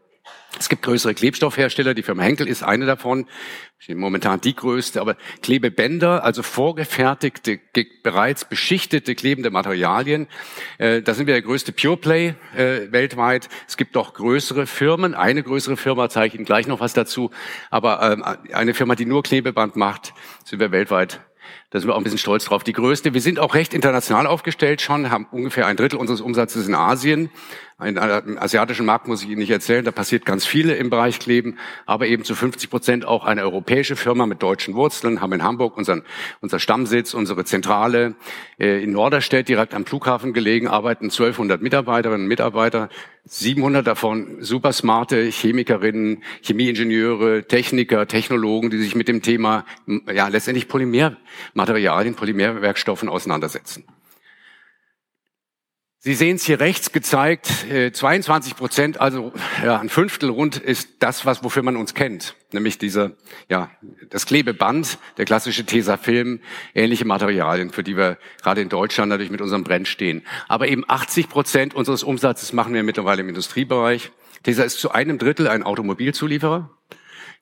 Es 0.59 0.69
gibt 0.69 0.81
größere 0.81 1.13
Klebstoffhersteller, 1.13 1.93
die 1.93 2.01
Firma 2.01 2.23
Henkel 2.23 2.47
ist 2.47 2.63
eine 2.63 2.85
davon, 2.85 3.27
momentan 3.89 4.41
die 4.41 4.55
größte, 4.55 4.99
aber 4.99 5.15
Klebebänder, 5.43 6.23
also 6.23 6.41
vorgefertigte, 6.41 7.59
bereits 8.01 8.45
beschichtete 8.45 9.13
klebende 9.13 9.51
Materialien, 9.51 10.27
äh, 10.79 11.01
da 11.01 11.13
sind 11.13 11.27
wir 11.27 11.35
der 11.35 11.43
größte 11.43 11.73
Pure 11.73 11.97
Play 11.97 12.35
äh, 12.55 12.91
weltweit. 12.91 13.49
Es 13.67 13.77
gibt 13.77 13.95
auch 13.97 14.13
größere 14.13 14.65
Firmen, 14.65 15.13
eine 15.13 15.43
größere 15.43 15.77
Firma, 15.77 16.09
zeige 16.09 16.27
ich 16.29 16.35
Ihnen 16.35 16.45
gleich 16.45 16.65
noch 16.65 16.79
was 16.79 16.93
dazu, 16.93 17.29
aber 17.69 18.01
ähm, 18.11 18.23
eine 18.51 18.73
Firma, 18.73 18.95
die 18.95 19.05
nur 19.05 19.21
Klebeband 19.21 19.75
macht, 19.75 20.13
sind 20.43 20.59
wir 20.59 20.71
weltweit 20.71 21.19
da 21.69 21.79
sind 21.79 21.89
wir 21.89 21.95
auch 21.95 21.97
ein 21.97 22.03
bisschen 22.03 22.17
stolz 22.17 22.45
drauf. 22.45 22.63
Die 22.63 22.71
größte. 22.71 23.13
Wir 23.13 23.21
sind 23.21 23.39
auch 23.39 23.53
recht 23.53 23.73
international 23.73 24.25
aufgestellt 24.25 24.81
schon, 24.81 25.11
haben 25.11 25.27
ungefähr 25.31 25.67
ein 25.67 25.75
Drittel 25.75 25.99
unseres 25.99 26.21
Umsatzes 26.21 26.67
in 26.67 26.75
Asien. 26.75 27.29
Im 27.79 28.39
asiatischen 28.39 28.87
Markt 28.87 29.07
muss 29.07 29.21
ich 29.21 29.29
Ihnen 29.29 29.37
nicht 29.37 29.51
erzählen, 29.51 29.85
da 29.85 29.91
passiert 29.91 30.25
ganz 30.25 30.47
viele 30.47 30.73
im 30.73 30.89
Bereich 30.89 31.19
Kleben, 31.19 31.59
aber 31.85 32.07
eben 32.07 32.23
zu 32.23 32.33
50 32.33 32.71
Prozent 32.71 33.05
auch 33.05 33.23
eine 33.23 33.43
europäische 33.43 33.95
Firma 33.95 34.25
mit 34.25 34.41
deutschen 34.41 34.73
Wurzeln, 34.73 35.21
haben 35.21 35.33
in 35.33 35.43
Hamburg 35.43 35.77
unseren, 35.77 36.01
unser 36.41 36.57
Stammsitz, 36.57 37.13
unsere 37.13 37.45
Zentrale. 37.45 38.15
Äh, 38.57 38.83
in 38.83 38.93
Norderstedt, 38.93 39.47
direkt 39.47 39.75
am 39.75 39.85
Flughafen 39.85 40.33
gelegen, 40.33 40.67
arbeiten 40.67 41.05
1200 41.05 41.61
Mitarbeiterinnen 41.61 42.23
und 42.23 42.27
Mitarbeiter, 42.27 42.89
700 43.25 43.85
davon 43.85 44.37
super 44.39 44.73
smarte 44.73 45.29
Chemikerinnen, 45.29 46.23
Chemieingenieure, 46.41 47.43
Techniker, 47.47 48.07
Technologen, 48.07 48.71
die 48.71 48.79
sich 48.79 48.95
mit 48.95 49.07
dem 49.07 49.21
Thema, 49.21 49.65
ja, 50.11 50.29
letztendlich 50.29 50.67
Polymermaterialien, 50.67 52.15
Polymerwerkstoffen 52.15 53.07
auseinandersetzen. 53.07 53.83
Sie 55.99 56.13
sehen 56.13 56.35
es 56.35 56.45
hier 56.45 56.59
rechts 56.59 56.91
gezeigt, 56.91 57.47
22 57.91 58.51
äh, 58.51 58.55
Prozent, 58.55 59.01
also 59.01 59.33
ja, 59.63 59.79
ein 59.79 59.89
Fünftel 59.89 60.29
rund 60.29 60.57
ist 60.57 60.89
das, 60.99 61.25
was 61.25 61.43
wofür 61.43 61.63
man 61.63 61.75
uns 61.75 61.95
kennt, 61.95 62.35
nämlich 62.51 62.77
diese, 62.77 63.17
ja, 63.49 63.71
das 64.11 64.27
Klebeband, 64.27 64.99
der 65.17 65.25
klassische 65.25 65.65
Tesafilm, 65.65 66.39
ähnliche 66.75 67.03
Materialien, 67.03 67.71
für 67.71 67.83
die 67.83 67.97
wir 67.97 68.19
gerade 68.43 68.61
in 68.61 68.69
Deutschland 68.69 69.09
natürlich 69.09 69.31
mit 69.31 69.41
unserem 69.41 69.63
Brenn 69.63 69.85
stehen. 69.87 70.21
Aber 70.47 70.67
eben 70.67 70.85
80 70.87 71.29
Prozent 71.29 71.73
unseres 71.73 72.03
Umsatzes 72.03 72.53
machen 72.53 72.75
wir 72.75 72.83
mittlerweile 72.83 73.23
im 73.23 73.29
Industriebereich. 73.29 74.11
Tesa 74.43 74.63
ist 74.63 74.79
zu 74.79 74.91
einem 74.91 75.17
Drittel 75.17 75.47
ein 75.47 75.63
Automobilzulieferer. 75.63 76.69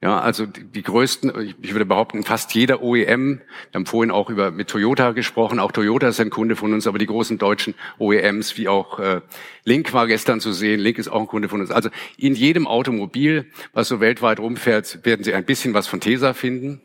Ja, 0.01 0.19
also 0.19 0.45
die, 0.45 0.83
größten, 0.83 1.55
ich 1.61 1.71
würde 1.73 1.85
behaupten, 1.85 2.23
fast 2.23 2.53
jeder 2.53 2.81
OEM, 2.83 3.39
wir 3.71 3.73
haben 3.73 3.85
vorhin 3.85 4.11
auch 4.11 4.29
über 4.29 4.51
mit 4.51 4.67
Toyota 4.67 5.11
gesprochen, 5.11 5.57
auch 5.59 5.71
Toyota 5.71 6.09
ist 6.09 6.19
ein 6.19 6.29
Kunde 6.29 6.55
von 6.55 6.73
uns, 6.73 6.85
aber 6.85 6.97
die 6.97 7.05
großen 7.05 7.37
deutschen 7.37 7.75
OEMs, 7.97 8.57
wie 8.57 8.67
auch 8.67 8.99
äh, 8.99 9.21
Link 9.63 9.93
war 9.93 10.05
gestern 10.05 10.41
zu 10.41 10.51
sehen, 10.51 10.81
Link 10.81 10.97
ist 10.97 11.07
auch 11.07 11.21
ein 11.21 11.27
Kunde 11.27 11.47
von 11.47 11.61
uns. 11.61 11.71
Also 11.71 11.89
in 12.17 12.35
jedem 12.35 12.67
Automobil, 12.67 13.49
was 13.73 13.87
so 13.87 13.99
weltweit 14.01 14.39
rumfährt, 14.39 15.05
werden 15.05 15.23
Sie 15.23 15.33
ein 15.33 15.45
bisschen 15.45 15.73
was 15.73 15.87
von 15.87 16.01
Tesa 16.01 16.33
finden, 16.33 16.81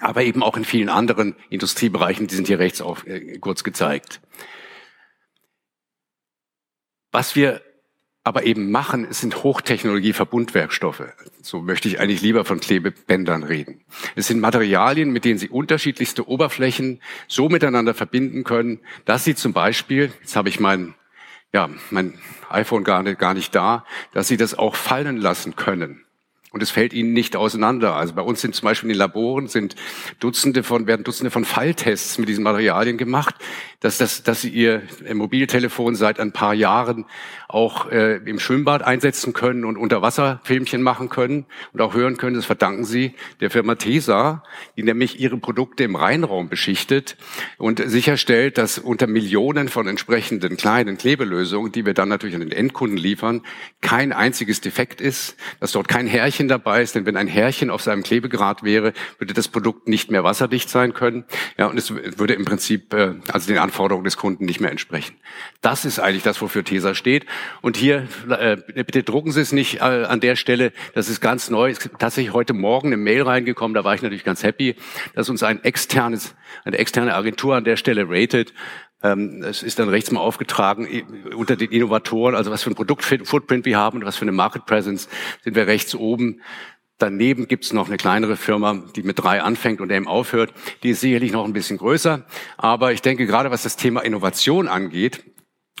aber 0.00 0.22
eben 0.22 0.42
auch 0.42 0.56
in 0.56 0.64
vielen 0.64 0.88
anderen 0.88 1.36
Industriebereichen, 1.50 2.26
die 2.26 2.34
sind 2.34 2.48
hier 2.48 2.58
rechts 2.58 2.80
auf, 2.80 3.06
äh, 3.06 3.38
kurz 3.38 3.62
gezeigt. 3.62 4.20
Was 7.12 7.36
wir 7.36 7.62
aber 8.22 8.44
eben 8.44 8.70
machen, 8.70 9.06
es 9.08 9.20
sind 9.20 9.42
Hochtechnologie-Verbundwerkstoffe. 9.42 11.04
So 11.40 11.62
möchte 11.62 11.88
ich 11.88 12.00
eigentlich 12.00 12.20
lieber 12.20 12.44
von 12.44 12.60
Klebebändern 12.60 13.42
reden. 13.42 13.80
Es 14.14 14.26
sind 14.26 14.40
Materialien, 14.40 15.10
mit 15.10 15.24
denen 15.24 15.38
Sie 15.38 15.48
unterschiedlichste 15.48 16.28
Oberflächen 16.28 17.00
so 17.28 17.48
miteinander 17.48 17.94
verbinden 17.94 18.44
können, 18.44 18.80
dass 19.06 19.24
Sie 19.24 19.34
zum 19.34 19.52
Beispiel, 19.52 20.12
jetzt 20.20 20.36
habe 20.36 20.50
ich 20.50 20.60
mein, 20.60 20.94
ja, 21.52 21.70
mein 21.90 22.14
iPhone 22.50 22.84
gar 22.84 23.02
nicht, 23.02 23.18
gar 23.18 23.32
nicht 23.32 23.54
da, 23.54 23.86
dass 24.12 24.28
Sie 24.28 24.36
das 24.36 24.58
auch 24.58 24.74
fallen 24.74 25.16
lassen 25.16 25.56
können. 25.56 26.04
Und 26.52 26.62
es 26.62 26.70
fällt 26.70 26.92
ihnen 26.92 27.12
nicht 27.12 27.36
auseinander. 27.36 27.94
Also 27.94 28.14
bei 28.14 28.22
uns 28.22 28.40
sind 28.40 28.56
zum 28.56 28.66
Beispiel 28.66 28.90
in 28.90 28.94
den 28.94 28.98
Laboren 28.98 29.46
sind 29.46 29.76
Dutzende 30.18 30.64
von, 30.64 30.86
werden 30.88 31.04
Dutzende 31.04 31.30
von 31.30 31.44
Falltests 31.44 32.18
mit 32.18 32.28
diesen 32.28 32.42
Materialien 32.42 32.98
gemacht, 32.98 33.36
dass, 33.78 33.98
dass, 33.98 34.24
dass 34.24 34.42
sie 34.42 34.50
ihr 34.50 34.82
Mobiltelefon 35.12 35.94
seit 35.94 36.18
ein 36.18 36.32
paar 36.32 36.54
Jahren 36.54 37.06
auch 37.48 37.90
äh, 37.90 38.16
im 38.16 38.38
Schwimmbad 38.38 38.82
einsetzen 38.82 39.32
können 39.32 39.64
und 39.64 39.76
Unterwasserfilmchen 39.76 40.82
machen 40.82 41.08
können 41.08 41.46
und 41.72 41.80
auch 41.80 41.94
hören 41.94 42.16
können. 42.16 42.36
Das 42.36 42.46
verdanken 42.46 42.84
sie 42.84 43.14
der 43.40 43.50
Firma 43.50 43.76
TESA, 43.76 44.42
die 44.76 44.82
nämlich 44.82 45.20
ihre 45.20 45.36
Produkte 45.36 45.84
im 45.84 45.96
Rheinraum 45.96 46.48
beschichtet 46.48 47.16
und 47.58 47.80
sicherstellt, 47.84 48.58
dass 48.58 48.78
unter 48.78 49.06
Millionen 49.06 49.68
von 49.68 49.86
entsprechenden 49.86 50.56
kleinen 50.56 50.98
Klebelösungen, 50.98 51.72
die 51.72 51.86
wir 51.86 51.94
dann 51.94 52.08
natürlich 52.08 52.34
an 52.34 52.42
den 52.42 52.52
Endkunden 52.52 52.98
liefern, 52.98 53.42
kein 53.80 54.12
einziges 54.12 54.60
Defekt 54.60 55.00
ist, 55.00 55.36
dass 55.60 55.72
dort 55.72 55.88
kein 55.88 56.06
Härchen 56.06 56.39
dabei 56.48 56.82
ist, 56.82 56.94
denn 56.94 57.06
wenn 57.06 57.16
ein 57.16 57.26
Härchen 57.26 57.70
auf 57.70 57.82
seinem 57.82 58.02
Klebegrad 58.02 58.62
wäre, 58.62 58.92
würde 59.18 59.34
das 59.34 59.48
Produkt 59.48 59.88
nicht 59.88 60.10
mehr 60.10 60.24
wasserdicht 60.24 60.68
sein 60.68 60.94
können. 60.94 61.24
Ja, 61.58 61.66
und 61.66 61.78
es 61.78 61.90
würde 61.90 62.34
im 62.34 62.44
Prinzip 62.44 62.92
äh, 62.94 63.14
also 63.32 63.48
den 63.48 63.58
Anforderungen 63.58 64.04
des 64.04 64.16
Kunden 64.16 64.44
nicht 64.44 64.60
mehr 64.60 64.70
entsprechen. 64.70 65.16
Das 65.60 65.84
ist 65.84 65.98
eigentlich 65.98 66.22
das, 66.22 66.40
wofür 66.40 66.64
TESA 66.64 66.94
steht. 66.94 67.26
Und 67.60 67.76
hier, 67.76 68.06
äh, 68.28 68.56
bitte 68.74 69.02
drucken 69.02 69.32
Sie 69.32 69.40
es 69.40 69.52
nicht 69.52 69.76
äh, 69.76 69.80
an 69.80 70.20
der 70.20 70.36
Stelle, 70.36 70.72
das 70.94 71.08
ist 71.08 71.20
ganz 71.20 71.50
neu. 71.50 71.70
Es 71.70 71.78
ist 71.78 71.90
tatsächlich 71.98 72.32
heute 72.32 72.52
Morgen 72.52 72.88
eine 72.88 72.96
Mail 72.96 73.22
reingekommen, 73.22 73.74
da 73.74 73.84
war 73.84 73.94
ich 73.94 74.02
natürlich 74.02 74.24
ganz 74.24 74.42
happy, 74.42 74.76
dass 75.14 75.28
uns 75.28 75.42
ein 75.42 75.62
externes, 75.64 76.34
eine 76.64 76.78
externe 76.78 77.14
Agentur 77.14 77.56
an 77.56 77.64
der 77.64 77.76
Stelle 77.76 78.06
rated. 78.08 78.52
Ähm, 79.02 79.42
es 79.42 79.62
ist 79.62 79.78
dann 79.78 79.88
rechts 79.88 80.10
mal 80.10 80.20
aufgetragen, 80.20 80.86
unter 81.34 81.56
den 81.56 81.70
Innovatoren, 81.70 82.34
also 82.34 82.50
was 82.50 82.62
für 82.62 82.70
ein 82.70 82.74
Produktfootprint 82.74 83.64
wir 83.64 83.78
haben 83.78 83.98
und 83.98 84.04
was 84.04 84.16
für 84.16 84.22
eine 84.22 84.32
Market 84.32 84.66
Presence, 84.66 85.08
sind 85.42 85.56
wir 85.56 85.66
rechts 85.66 85.94
oben. 85.94 86.40
Daneben 86.98 87.48
gibt's 87.48 87.72
noch 87.72 87.88
eine 87.88 87.96
kleinere 87.96 88.36
Firma, 88.36 88.82
die 88.94 89.02
mit 89.02 89.18
drei 89.18 89.40
anfängt 89.40 89.80
und 89.80 89.90
eben 89.90 90.06
aufhört. 90.06 90.52
Die 90.82 90.90
ist 90.90 91.00
sicherlich 91.00 91.32
noch 91.32 91.46
ein 91.46 91.54
bisschen 91.54 91.78
größer. 91.78 92.26
Aber 92.58 92.92
ich 92.92 93.00
denke, 93.00 93.26
gerade 93.26 93.50
was 93.50 93.62
das 93.62 93.76
Thema 93.76 94.02
Innovation 94.02 94.68
angeht, 94.68 95.24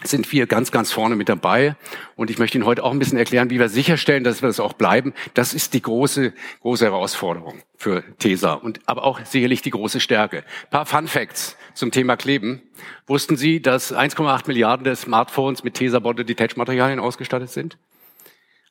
sind 0.04 0.30
wir 0.32 0.46
ganz, 0.46 0.70
ganz 0.70 0.92
vorne 0.92 1.16
mit 1.16 1.28
dabei. 1.28 1.76
Und 2.16 2.30
ich 2.30 2.38
möchte 2.38 2.58
Ihnen 2.58 2.66
heute 2.66 2.84
auch 2.84 2.92
ein 2.92 2.98
bisschen 2.98 3.18
erklären, 3.18 3.50
wie 3.50 3.58
wir 3.58 3.68
sicherstellen, 3.68 4.24
dass 4.24 4.42
wir 4.42 4.48
das 4.48 4.60
auch 4.60 4.72
bleiben. 4.72 5.12
Das 5.34 5.54
ist 5.54 5.74
die 5.74 5.82
große, 5.82 6.32
große 6.62 6.84
Herausforderung 6.84 7.62
für 7.76 8.02
TESA 8.18 8.54
und 8.54 8.80
aber 8.86 9.04
auch 9.04 9.24
sicherlich 9.24 9.62
die 9.62 9.70
große 9.70 10.00
Stärke. 10.00 10.38
Ein 10.38 10.70
paar 10.70 10.86
Fun 10.86 11.08
Facts 11.08 11.56
zum 11.74 11.90
Thema 11.90 12.16
Kleben. 12.16 12.62
Wussten 13.06 13.36
Sie, 13.36 13.60
dass 13.60 13.94
1,8 13.94 14.46
Milliarden 14.46 14.84
der 14.84 14.96
Smartphones 14.96 15.64
mit 15.64 15.74
TESA 15.74 15.98
Bonded 15.98 16.28
Detach 16.28 16.56
Materialien 16.56 17.00
ausgestattet 17.00 17.50
sind? 17.50 17.78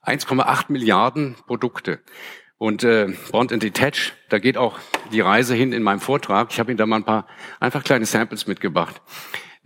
1,8 0.06 0.66
Milliarden 0.70 1.36
Produkte. 1.46 2.00
Und 2.58 2.84
äh, 2.84 3.14
Bond 3.32 3.54
and 3.54 3.64
Detach, 3.64 4.12
da 4.28 4.38
geht 4.38 4.58
auch 4.58 4.80
die 5.14 5.22
Reise 5.22 5.56
hin 5.56 5.72
in 5.72 5.82
meinem 5.82 6.02
Vortrag. 6.02 6.50
Ich 6.52 6.60
habe 6.60 6.72
Ihnen 6.72 6.78
da 6.78 6.86
mal 6.86 6.98
ein 6.98 7.06
paar 7.06 7.26
einfach 7.62 7.84
kleine 7.86 8.06
Samples 8.06 8.48
mitgebracht. 8.48 9.02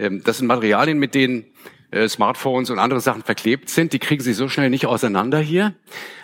Ähm, 0.03 0.21
das 0.23 0.37
sind 0.37 0.47
Materialien, 0.47 0.99
mit 0.99 1.15
denen 1.15 1.45
äh, 1.91 2.09
Smartphones 2.09 2.69
und 2.69 2.79
andere 2.79 2.99
Sachen 2.99 3.23
verklebt 3.23 3.69
sind. 3.69 3.93
Die 3.93 3.99
kriegen 3.99 4.23
Sie 4.23 4.33
so 4.33 4.49
schnell 4.49 4.69
nicht 4.69 4.85
auseinander 4.85 5.39
hier. 5.39 5.73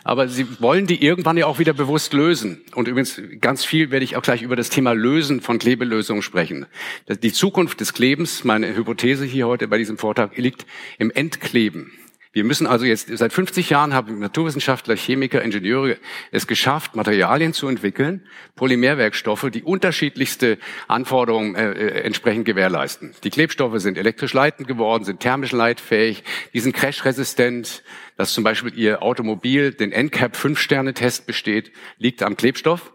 Aber 0.03 0.27
Sie 0.27 0.45
wollen 0.59 0.88
die 0.88 1.03
irgendwann 1.03 1.38
ja 1.38 1.45
auch 1.45 1.59
wieder 1.59 1.74
bewusst 1.74 2.13
lösen. 2.13 2.62
Und 2.74 2.88
übrigens, 2.88 3.21
ganz 3.39 3.63
viel 3.63 3.91
werde 3.91 4.03
ich 4.03 4.15
auch 4.15 4.21
gleich 4.21 4.41
über 4.41 4.55
das 4.55 4.69
Thema 4.69 4.93
Lösen 4.93 5.41
von 5.41 5.59
Klebelösungen 5.59 6.24
sprechen. 6.24 6.65
Die 7.07 7.31
Zukunft 7.31 7.79
des 7.79 7.93
Klebens, 7.93 8.43
meine 8.43 8.75
Hypothese 8.75 9.25
hier 9.25 9.48
heute 9.48 9.67
bei 9.67 9.77
diesem 9.77 9.98
Vortrag, 9.98 10.38
liegt 10.38 10.65
im 10.98 11.12
Entkleben. 11.12 11.91
Wir 12.31 12.43
müssen 12.43 12.67
also 12.67 12.86
jetzt, 12.86 13.09
seit 13.17 13.33
50 13.33 13.71
Jahren 13.71 13.95
haben 13.95 14.19
Naturwissenschaftler, 14.19 14.95
Chemiker, 14.95 15.41
Ingenieure 15.41 15.98
es 16.31 16.45
geschafft, 16.45 16.95
Materialien 16.95 17.53
zu 17.53 17.67
entwickeln, 17.67 18.27
Polymerwerkstoffe, 18.55 19.50
die 19.51 19.63
unterschiedlichste 19.63 20.59
Anforderungen 20.88 21.55
äh, 21.55 21.71
äh, 21.71 22.01
entsprechend 22.01 22.45
gewährleisten. 22.45 23.15
Die 23.24 23.31
Klebstoffe 23.31 23.79
sind 23.79 23.98
elektrisch 23.98 24.33
leitend 24.33 24.67
geworden, 24.67 25.05
sind 25.05 25.21
thermisch 25.21 25.53
leitfähig, 25.53 26.24
die 26.53 26.59
sind 26.59 26.75
crashresistent. 26.75 27.83
Dass 28.15 28.33
zum 28.33 28.43
Beispiel 28.43 28.77
Ihr 28.77 29.01
Automobil 29.01 29.71
den 29.74 29.91
NCAP 29.91 30.36
5-Sterne-Test 30.36 31.25
besteht, 31.25 31.71
liegt 31.98 32.21
am 32.21 32.36
Klebstoff. 32.36 32.91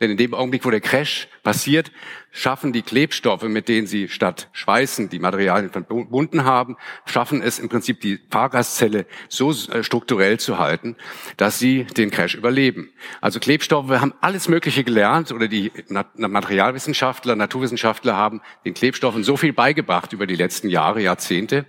Denn 0.00 0.10
in 0.10 0.16
dem 0.16 0.34
Augenblick, 0.34 0.64
wo 0.64 0.70
der 0.70 0.80
Crash 0.80 1.28
passiert, 1.42 1.90
schaffen 2.30 2.72
die 2.72 2.82
Klebstoffe, 2.82 3.42
mit 3.42 3.68
denen 3.68 3.86
sie 3.86 4.08
statt 4.08 4.48
Schweißen 4.52 5.08
die 5.08 5.18
Materialien 5.18 5.70
verbunden 5.70 6.44
haben, 6.44 6.76
schaffen 7.06 7.42
es 7.42 7.58
im 7.58 7.68
Prinzip 7.68 8.00
die 8.00 8.20
Fahrgastzelle 8.30 9.06
so 9.28 9.50
äh, 9.50 9.82
strukturell 9.82 10.38
zu 10.38 10.58
halten, 10.58 10.96
dass 11.36 11.58
sie 11.58 11.84
den 11.84 12.10
Crash 12.10 12.34
überleben. 12.34 12.90
Also 13.20 13.40
Klebstoffe, 13.40 13.88
wir 13.88 14.00
haben 14.00 14.14
alles 14.20 14.48
Mögliche 14.48 14.84
gelernt 14.84 15.32
oder 15.32 15.48
die 15.48 15.72
Materialwissenschaftler, 16.16 17.36
Naturwissenschaftler 17.36 18.16
haben 18.16 18.40
den 18.64 18.74
Klebstoffen 18.74 19.24
so 19.24 19.36
viel 19.36 19.52
beigebracht 19.52 20.12
über 20.12 20.26
die 20.26 20.36
letzten 20.36 20.68
Jahre, 20.68 21.02
Jahrzehnte. 21.02 21.66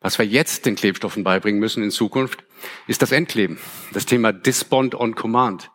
Was 0.00 0.18
wir 0.18 0.26
jetzt 0.26 0.66
den 0.66 0.74
Klebstoffen 0.74 1.24
beibringen 1.24 1.58
müssen 1.58 1.82
in 1.82 1.90
Zukunft, 1.90 2.44
ist 2.86 3.00
das 3.00 3.10
Endkleben. 3.10 3.58
Das 3.94 4.04
Thema 4.04 4.32
Disbond 4.32 4.94
on 4.94 5.14
Command. 5.14 5.70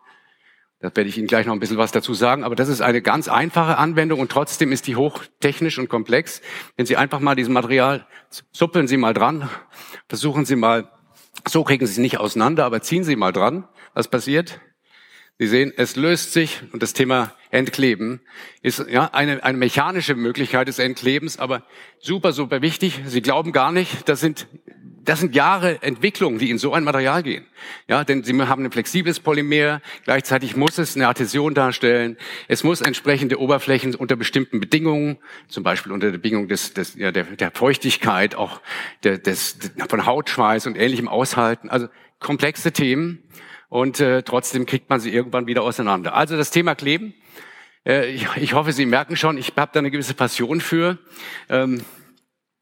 Da 0.81 0.95
werde 0.95 1.09
ich 1.09 1.17
Ihnen 1.17 1.27
gleich 1.27 1.45
noch 1.45 1.53
ein 1.53 1.59
bisschen 1.59 1.77
was 1.77 1.91
dazu 1.91 2.13
sagen. 2.13 2.45
Aber 2.45 2.55
das 2.55 2.69
ist 2.69 2.81
eine 2.81 3.01
ganz 3.01 3.27
einfache 3.27 3.77
Anwendung 3.77 4.19
und 4.19 4.31
trotzdem 4.31 4.71
ist 4.71 4.87
die 4.87 4.95
hochtechnisch 4.95 5.77
und 5.77 5.89
komplex. 5.89 6.41
Wenn 6.77 6.85
Sie 6.85 6.95
einfach 6.95 7.19
mal 7.19 7.35
dieses 7.35 7.51
Material, 7.51 8.07
zuppeln 8.51 8.87
Sie 8.87 8.95
mal 8.95 9.13
dran, 9.13 9.49
versuchen 10.07 10.45
Sie 10.45 10.55
mal, 10.55 10.89
so 11.45 11.65
kriegen 11.65 11.85
Sie 11.85 11.91
es 11.91 11.97
nicht 11.97 12.17
auseinander, 12.17 12.63
aber 12.63 12.81
ziehen 12.81 13.03
Sie 13.03 13.17
mal 13.17 13.33
dran. 13.33 13.67
Was 13.93 14.07
passiert? 14.07 14.61
Sie 15.37 15.47
sehen, 15.47 15.73
es 15.75 15.95
löst 15.95 16.33
sich 16.33 16.61
und 16.71 16.81
das 16.83 16.93
Thema 16.93 17.33
Entkleben 17.49 18.21
ist 18.61 18.85
ja 18.89 19.05
eine, 19.13 19.43
eine 19.43 19.57
mechanische 19.57 20.15
Möglichkeit 20.15 20.67
des 20.67 20.79
Entklebens, 20.79 21.39
aber 21.39 21.63
super, 21.99 22.33
super 22.33 22.61
wichtig. 22.61 23.01
Sie 23.05 23.21
glauben 23.21 23.53
gar 23.53 23.71
nicht, 23.71 24.07
das 24.07 24.19
sind 24.19 24.47
das 25.03 25.19
sind 25.19 25.35
Jahre 25.35 25.81
Entwicklung, 25.81 26.39
die 26.39 26.49
in 26.49 26.57
so 26.57 26.73
ein 26.73 26.83
Material 26.83 27.23
gehen. 27.23 27.45
Ja, 27.87 28.03
denn 28.03 28.23
sie 28.23 28.39
haben 28.41 28.63
ein 28.63 28.71
flexibles 28.71 29.19
Polymer, 29.19 29.81
gleichzeitig 30.03 30.55
muss 30.55 30.77
es 30.77 30.95
eine 30.95 31.07
Adhäsion 31.07 31.53
darstellen, 31.53 32.17
es 32.47 32.63
muss 32.63 32.81
entsprechende 32.81 33.39
Oberflächen 33.39 33.95
unter 33.95 34.15
bestimmten 34.15 34.59
Bedingungen, 34.59 35.17
zum 35.47 35.63
Beispiel 35.63 35.91
unter 35.91 36.11
der 36.11 36.17
Bedingung 36.17 36.47
des, 36.47 36.73
des, 36.73 36.95
ja, 36.95 37.11
der, 37.11 37.23
der 37.23 37.51
Feuchtigkeit, 37.51 38.35
auch 38.35 38.61
der, 39.03 39.17
des, 39.17 39.57
von 39.87 40.05
Hautschweiß 40.05 40.67
und 40.67 40.75
ähnlichem 40.75 41.07
aushalten. 41.07 41.69
Also 41.69 41.87
komplexe 42.19 42.71
Themen 42.71 43.23
und 43.69 43.99
äh, 43.99 44.23
trotzdem 44.23 44.65
kriegt 44.65 44.89
man 44.89 44.99
sie 44.99 45.13
irgendwann 45.13 45.47
wieder 45.47 45.63
auseinander. 45.63 46.15
Also 46.15 46.35
das 46.35 46.51
Thema 46.51 46.75
Kleben. 46.75 47.13
Äh, 47.85 48.11
ich, 48.11 48.27
ich 48.37 48.53
hoffe, 48.53 48.73
Sie 48.73 48.85
merken 48.85 49.15
schon, 49.15 49.37
ich 49.37 49.53
habe 49.55 49.71
da 49.73 49.79
eine 49.79 49.91
gewisse 49.91 50.13
Passion 50.13 50.59
für. 50.59 50.97
Ähm, 51.49 51.83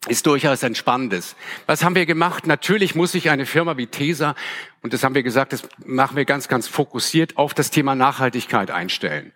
ist 0.09 0.25
durchaus 0.25 0.63
ein 0.63 0.75
spannendes. 0.75 1.35
Was 1.65 1.83
haben 1.83 1.95
wir 1.95 2.05
gemacht? 2.05 2.47
Natürlich 2.47 2.95
muss 2.95 3.11
sich 3.11 3.29
eine 3.29 3.45
Firma 3.45 3.77
wie 3.77 3.87
TESA, 3.87 4.35
und 4.81 4.93
das 4.93 5.03
haben 5.03 5.15
wir 5.15 5.23
gesagt, 5.23 5.53
das 5.53 5.67
machen 5.85 6.15
wir 6.15 6.25
ganz, 6.25 6.47
ganz 6.47 6.67
fokussiert, 6.67 7.37
auf 7.37 7.53
das 7.53 7.71
Thema 7.71 7.95
Nachhaltigkeit 7.95 8.71
einstellen. 8.71 9.33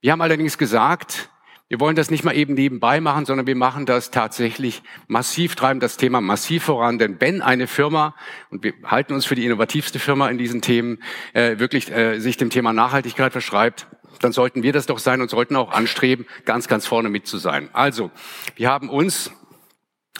Wir 0.00 0.12
haben 0.12 0.20
allerdings 0.20 0.58
gesagt, 0.58 1.30
Wir 1.70 1.80
wollen 1.80 1.96
das 1.96 2.10
nicht 2.10 2.24
mal 2.24 2.36
eben 2.36 2.52
nebenbei 2.54 3.00
machen, 3.00 3.24
sondern 3.24 3.46
wir 3.46 3.56
machen 3.56 3.86
das 3.86 4.10
tatsächlich 4.10 4.82
massiv, 5.08 5.56
treiben 5.56 5.80
das 5.80 5.96
Thema 5.96 6.20
massiv 6.20 6.64
voran. 6.64 6.98
Denn 6.98 7.20
wenn 7.20 7.40
eine 7.40 7.66
Firma, 7.66 8.14
und 8.50 8.62
wir 8.62 8.74
halten 8.84 9.14
uns 9.14 9.24
für 9.24 9.34
die 9.34 9.46
innovativste 9.46 9.98
Firma 9.98 10.28
in 10.28 10.36
diesen 10.36 10.60
Themen, 10.60 11.02
äh, 11.32 11.58
wirklich 11.58 11.90
äh, 11.90 12.20
sich 12.20 12.36
dem 12.36 12.50
Thema 12.50 12.74
Nachhaltigkeit 12.74 13.32
verschreibt, 13.32 13.86
dann 14.20 14.32
sollten 14.32 14.62
wir 14.62 14.74
das 14.74 14.84
doch 14.84 14.98
sein 14.98 15.22
und 15.22 15.30
sollten 15.30 15.56
auch 15.56 15.72
anstreben, 15.72 16.26
ganz, 16.44 16.68
ganz 16.68 16.86
vorne 16.86 17.08
mit 17.08 17.26
zu 17.26 17.38
sein. 17.38 17.70
Also, 17.72 18.10
wir 18.56 18.68
haben 18.70 18.90
uns 18.90 19.32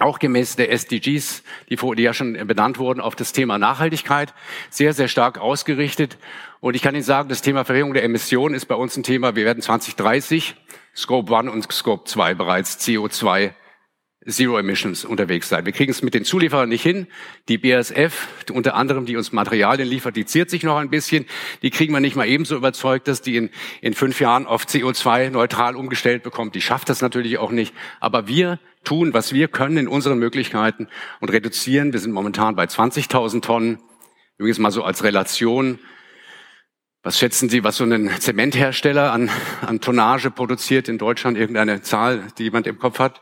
auch 0.01 0.19
gemäß 0.19 0.57
der 0.57 0.73
SDGs, 0.73 1.43
die, 1.69 1.77
die 1.77 2.03
ja 2.03 2.13
schon 2.13 2.35
benannt 2.47 2.79
wurden, 2.79 3.01
auf 3.01 3.15
das 3.15 3.33
Thema 3.33 3.59
Nachhaltigkeit 3.59 4.35
sehr, 4.71 4.93
sehr 4.93 5.09
stark 5.09 5.39
ausgerichtet. 5.39 6.19
Und 6.61 6.75
ich 6.75 6.83
kann 6.83 6.95
Ihnen 6.95 7.05
sagen, 7.05 7.29
das 7.29 7.43
Thema 7.43 7.65
Verringerung 7.65 7.95
der 7.95 8.05
Emissionen 8.05 8.55
ist 8.55 8.67
bei 8.67 8.75
uns 8.75 8.97
ein 8.97 9.05
Thema. 9.05 9.37
Wir 9.37 9.45
werden 9.45 9.63
2030 9.63 10.57
Scope 10.97 11.37
1 11.37 11.51
und 11.51 11.73
Scope 11.73 12.05
2 12.05 12.35
bereits 12.35 12.79
CO2 12.79 13.53
Zero 14.27 14.59
Emissions 14.59 15.05
unterwegs 15.05 15.49
sein. 15.49 15.67
Wir 15.67 15.73
kriegen 15.73 15.91
es 15.91 16.03
mit 16.03 16.15
den 16.15 16.25
Zulieferern 16.25 16.69
nicht 16.69 16.83
hin. 16.83 17.07
Die 17.49 17.59
BASF, 17.59 18.29
unter 18.53 18.75
anderem, 18.75 19.05
die 19.05 19.17
uns 19.17 19.33
Materialien 19.33 19.89
liefert, 19.89 20.17
die 20.17 20.25
ziert 20.25 20.49
sich 20.49 20.63
noch 20.63 20.77
ein 20.77 20.89
bisschen. 20.89 21.27
Die 21.63 21.71
kriegen 21.71 21.93
wir 21.93 22.01
nicht 22.01 22.17
mal 22.17 22.27
ebenso 22.27 22.57
überzeugt, 22.57 23.07
dass 23.07 23.21
die 23.21 23.37
in, 23.37 23.51
in 23.83 23.93
fünf 23.93 24.21
Jahren 24.21 24.47
auf 24.47 24.65
CO2 24.65 25.31
neutral 25.31 25.77
umgestellt 25.77 26.23
bekommt. 26.23 26.55
Die 26.55 26.63
schafft 26.63 26.89
das 26.89 27.03
natürlich 27.03 27.39
auch 27.39 27.51
nicht. 27.51 27.75
Aber 28.01 28.27
wir 28.27 28.59
tun, 28.83 29.13
was 29.13 29.35
wir 29.35 29.49
können 29.49 29.77
in 29.77 29.89
unseren 29.89 30.19
Möglichkeiten 30.19 30.89
und 31.21 31.31
reduzieren. 31.31 31.93
Wir 31.93 32.01
sind 32.01 32.13
momentan 32.13 32.57
bei 32.57 32.65
20.000 32.65 33.43
Tonnen. 33.43 33.79
Übrigens 34.39 34.59
mal 34.59 34.71
so 34.71 34.85
als 34.85 35.05
Relation. 35.05 35.79
Was 37.03 37.19
schätzen 37.19 37.51
Sie, 37.51 37.63
was 37.63 37.77
so 37.77 37.85
ein 37.85 38.11
Zementhersteller 38.19 39.13
an, 39.13 39.29
an 39.61 39.83
Tonnage 39.83 40.31
produziert 40.31 40.89
in 40.89 40.97
Deutschland? 40.97 41.37
Irgendeine 41.37 41.83
Zahl, 41.83 42.23
die 42.39 42.45
jemand 42.45 42.67
im 42.67 42.79
Kopf 42.79 42.99
hat? 42.99 43.21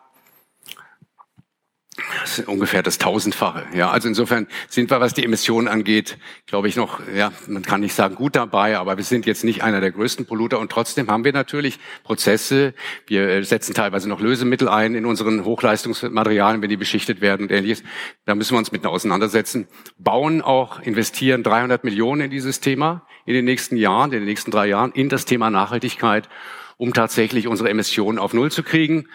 Das 2.21 2.39
ist 2.39 2.49
ungefähr 2.49 2.83
das 2.83 2.99
Tausendfache. 2.99 3.67
Ja, 3.75 3.91
also 3.91 4.09
insofern 4.09 4.47
sind 4.69 4.91
wir, 4.91 5.01
was 5.01 5.15
die 5.15 5.25
Emissionen 5.25 5.69
angeht, 5.69 6.19
glaube 6.47 6.69
ich 6.69 6.77
noch, 6.77 7.01
ja, 7.15 7.33
man 7.49 7.63
kann 7.63 7.81
nicht 7.81 7.95
sagen 7.95 8.15
gut 8.15 8.37
dabei, 8.37 8.77
aber 8.79 8.97
wir 8.97 9.05
sind 9.05 9.27
jetzt 9.27 9.45
nicht 9.45 9.63
einer 9.63 9.81
der 9.81 9.91
größten 9.91 10.27
Polluter 10.27 10.59
und 10.59 10.71
trotzdem 10.71 11.11
haben 11.11 11.25
wir 11.25 11.33
natürlich 11.33 11.79
Prozesse. 12.05 12.75
Wir 13.07 13.29
äh, 13.29 13.45
setzen 13.45 13.75
teilweise 13.75 14.09
noch 14.09 14.21
Lösemittel 14.21 14.69
ein 14.69 14.95
in 14.95 15.07
unseren 15.07 15.45
Hochleistungsmaterialien, 15.45 16.63
wenn 16.63 16.69
die 16.69 16.77
beschichtet 16.77 17.21
werden 17.21 17.43
und 17.43 17.53
ähnliches. 17.53 17.83
Da 18.25 18.35
müssen 18.35 18.55
wir 18.55 18.59
uns 18.59 18.73
mit 18.73 18.85
auseinandersetzen. 18.85 19.69
Bauen 19.99 20.43
auch, 20.43 20.81
investieren 20.81 21.43
300 21.43 21.85
Millionen 21.85 22.23
in 22.23 22.31
dieses 22.31 22.61
Thema 22.61 23.07
in 23.25 23.35
den 23.35 23.45
nächsten 23.45 23.77
Jahren, 23.77 24.13
in 24.13 24.21
den 24.21 24.25
nächsten 24.25 24.51
drei 24.51 24.67
Jahren 24.67 24.93
in 24.93 25.09
das 25.09 25.25
Thema 25.25 25.51
Nachhaltigkeit, 25.51 26.29
um 26.77 26.93
tatsächlich 26.93 27.47
unsere 27.47 27.71
Emissionen 27.71 28.19
auf 28.19 28.35
Null 28.35 28.51
zu 28.51 28.63
kriegen. 28.63 29.07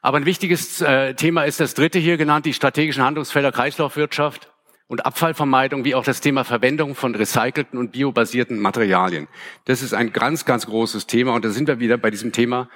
Aber 0.00 0.18
ein 0.18 0.26
wichtiges 0.26 0.80
äh, 0.80 1.14
Thema 1.14 1.44
ist 1.44 1.60
das 1.60 1.74
dritte 1.74 1.98
hier 1.98 2.16
genannt, 2.16 2.46
die 2.46 2.54
strategischen 2.54 3.02
Handlungsfelder 3.02 3.52
Kreislaufwirtschaft 3.52 4.50
und 4.86 5.04
Abfallvermeidung, 5.04 5.84
wie 5.84 5.94
auch 5.94 6.04
das 6.04 6.20
Thema 6.20 6.44
Verwendung 6.44 6.94
von 6.94 7.14
recycelten 7.14 7.78
und 7.78 7.92
biobasierten 7.92 8.58
Materialien. 8.58 9.28
Das 9.66 9.82
ist 9.82 9.94
ein 9.94 10.12
ganz, 10.12 10.44
ganz 10.44 10.66
großes 10.66 11.06
Thema 11.06 11.34
und 11.34 11.44
da 11.44 11.50
sind 11.50 11.68
wir 11.68 11.80
wieder 11.80 11.98
bei 11.98 12.10
diesem 12.10 12.32
Thema 12.32 12.68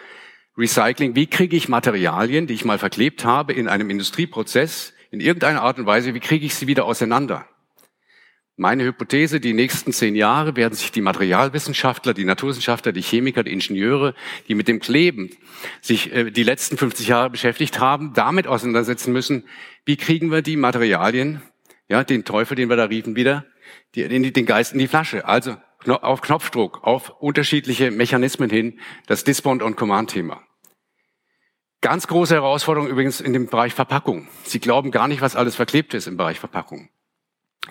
Recycling. 0.57 1.15
Wie 1.15 1.27
kriege 1.27 1.57
ich 1.57 1.69
Materialien, 1.69 2.47
die 2.47 2.55
ich 2.55 2.65
mal 2.65 2.79
verklebt 2.79 3.25
habe 3.25 3.55
in 3.55 3.69
einem 3.69 3.89
Industrieprozess, 3.89 4.93
in 5.11 5.21
irgendeiner 5.21 5.63
Art 5.63 5.79
und 5.79 5.87
Weise, 5.87 6.15
wie 6.15 6.21
kriege 6.21 6.45
ich 6.45 6.55
sie 6.55 6.67
wieder 6.67 6.85
auseinander? 6.85 7.47
Meine 8.57 8.85
Hypothese, 8.85 9.41
die 9.41 9.55
nächsten 9.55 9.93
zehn 9.93 10.15
Jahre 10.15 10.57
werden 10.57 10.75
sich 10.75 10.93
die 10.93 11.01
Materialwissenschaftler, 11.01 12.13
die 12.13 12.27
Naturwissenschaftler, 12.27 12.93
die 12.93 13.01
Chemiker, 13.01 13.43
die 13.43 13.53
Ingenieure, 13.53 14.15
die 14.47 14.55
mit 14.55 14.69
dem 14.69 14.79
Kleben 14.79 15.31
sich 15.81 16.13
äh, 16.13 16.31
die 16.31 16.43
letzten 16.43 16.77
50 16.77 17.09
Jahre 17.09 17.31
beschäftigt 17.31 17.81
haben, 17.81 18.13
damit 18.15 18.47
auseinandersetzen 18.47 19.13
müssen, 19.13 19.45
wie 19.87 19.97
kriegen 19.97 20.31
wir 20.31 20.43
die 20.43 20.57
Materialien, 20.57 21.41
ja, 21.89 22.05
den 22.05 22.25
Teufel, 22.25 22.55
den 22.55 22.69
wir 22.69 22.77
da 22.77 22.85
riefen, 22.85 23.17
wieder, 23.17 23.47
die, 23.95 24.33
den 24.33 24.47
Geist 24.47 24.75
in 24.75 24.79
die 24.79 24.89
Flasche. 24.89 25.27
Also 25.27 25.57
auf 25.87 26.21
Knopfdruck, 26.21 26.85
auf 26.85 27.11
unterschiedliche 27.21 27.91
Mechanismen 27.91 28.51
hin, 28.51 28.79
das 29.07 29.25
Dispond-on-Command-Thema. 29.25 30.43
Ganz 31.81 32.07
große 32.07 32.35
Herausforderung 32.35 32.89
übrigens 32.89 33.21
in 33.21 33.33
dem 33.33 33.49
Bereich 33.49 33.75
Verpackung. 33.75 34.29
Sie 34.45 34.61
glauben 34.61 34.91
gar 34.91 35.09
nicht, 35.09 35.21
was 35.21 35.35
alles 35.35 35.57
verklebt 35.57 35.95
ist 35.95 36.07
im 36.07 36.17
Bereich 36.17 36.39
Verpackung. 36.39 36.91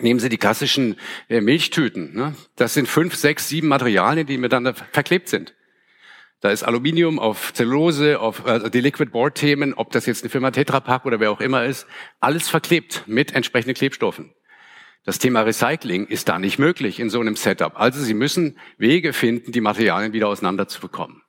Nehmen 0.00 0.20
Sie 0.20 0.28
die 0.28 0.38
klassischen 0.38 0.96
äh, 1.28 1.40
Milchtüten. 1.40 2.14
Ne? 2.14 2.34
Das 2.56 2.74
sind 2.74 2.88
fünf, 2.88 3.14
sechs, 3.14 3.48
sieben 3.48 3.68
Materialien, 3.68 4.26
die 4.26 4.38
miteinander 4.38 4.74
verklebt 4.74 5.28
sind. 5.28 5.54
Da 6.40 6.50
ist 6.50 6.64
Aluminium 6.64 7.20
auf 7.20 7.52
Zellulose, 7.52 8.18
auf 8.18 8.46
also 8.46 8.68
die 8.68 8.80
Liquid 8.80 9.12
Board 9.12 9.36
Themen, 9.36 9.74
ob 9.74 9.92
das 9.92 10.06
jetzt 10.06 10.24
eine 10.24 10.30
Firma 10.30 10.50
Tetra 10.50 10.80
Pak 10.80 11.06
oder 11.06 11.20
wer 11.20 11.30
auch 11.30 11.40
immer 11.40 11.64
ist, 11.64 11.86
alles 12.18 12.48
verklebt 12.48 13.04
mit 13.06 13.34
entsprechenden 13.34 13.74
Klebstoffen. 13.74 14.34
Das 15.04 15.18
Thema 15.18 15.42
Recycling 15.42 16.06
ist 16.06 16.28
da 16.28 16.38
nicht 16.38 16.58
möglich 16.58 16.98
in 16.98 17.10
so 17.10 17.20
einem 17.20 17.36
Setup. 17.36 17.78
Also 17.78 18.00
Sie 18.00 18.14
müssen 18.14 18.58
Wege 18.76 19.12
finden, 19.12 19.52
die 19.52 19.60
Materialien 19.60 20.12
wieder 20.12 20.28
auseinanderzubekommen. 20.28 21.21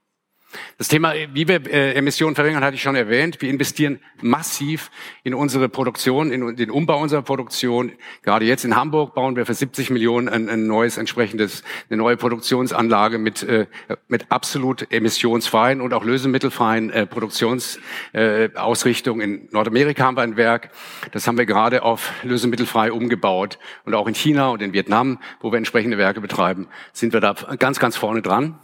Das 0.78 0.88
Thema, 0.88 1.14
wie 1.34 1.48
wir 1.48 1.66
äh, 1.72 1.94
Emissionen 1.94 2.36
verringern, 2.36 2.64
hatte 2.64 2.76
ich 2.76 2.82
schon 2.82 2.96
erwähnt. 2.96 3.42
Wir 3.42 3.50
investieren 3.50 4.00
massiv 4.22 4.92
in 5.24 5.34
unsere 5.34 5.70
Produktion, 5.70 6.32
in 6.32 6.56
den 6.56 6.72
Umbau 6.72 7.02
unserer 7.02 7.22
Produktion. 7.22 7.94
Gerade 8.22 8.46
jetzt 8.46 8.66
in 8.66 8.76
Hamburg 8.76 9.16
bauen 9.16 9.36
wir 9.36 9.46
für 9.46 9.54
70 9.54 9.90
Millionen 9.90 10.30
ein, 10.30 10.50
ein 10.50 10.68
neues 10.68 10.98
entsprechendes, 10.98 11.64
eine 11.90 11.98
neue 11.98 12.18
Produktionsanlage 12.18 13.18
mit, 13.18 13.44
äh, 13.44 13.68
mit 14.08 14.26
absolut 14.30 14.92
emissionsfreien 14.92 15.82
und 15.82 15.94
auch 15.94 16.04
lösemittelfreien 16.04 16.90
äh, 16.90 17.06
Produktionsausrichtung. 17.06 19.22
Äh, 19.22 19.24
in 19.24 19.48
Nordamerika 19.52 20.04
haben 20.04 20.18
wir 20.18 20.24
ein 20.24 20.38
Werk. 20.38 20.70
Das 21.12 21.28
haben 21.28 21.38
wir 21.38 21.46
gerade 21.46 21.84
auf 21.84 22.12
lösemittelfrei 22.24 22.92
umgebaut. 22.92 23.60
Und 23.86 23.96
auch 23.96 24.08
in 24.08 24.16
China 24.16 24.50
und 24.50 24.62
in 24.62 24.74
Vietnam, 24.74 25.20
wo 25.40 25.52
wir 25.52 25.58
entsprechende 25.58 25.98
Werke 25.98 26.22
betreiben, 26.22 26.68
sind 26.92 27.14
wir 27.14 27.20
da 27.20 27.34
ganz, 27.58 27.80
ganz 27.80 27.98
vorne 27.98 28.22
dran. 28.22 28.60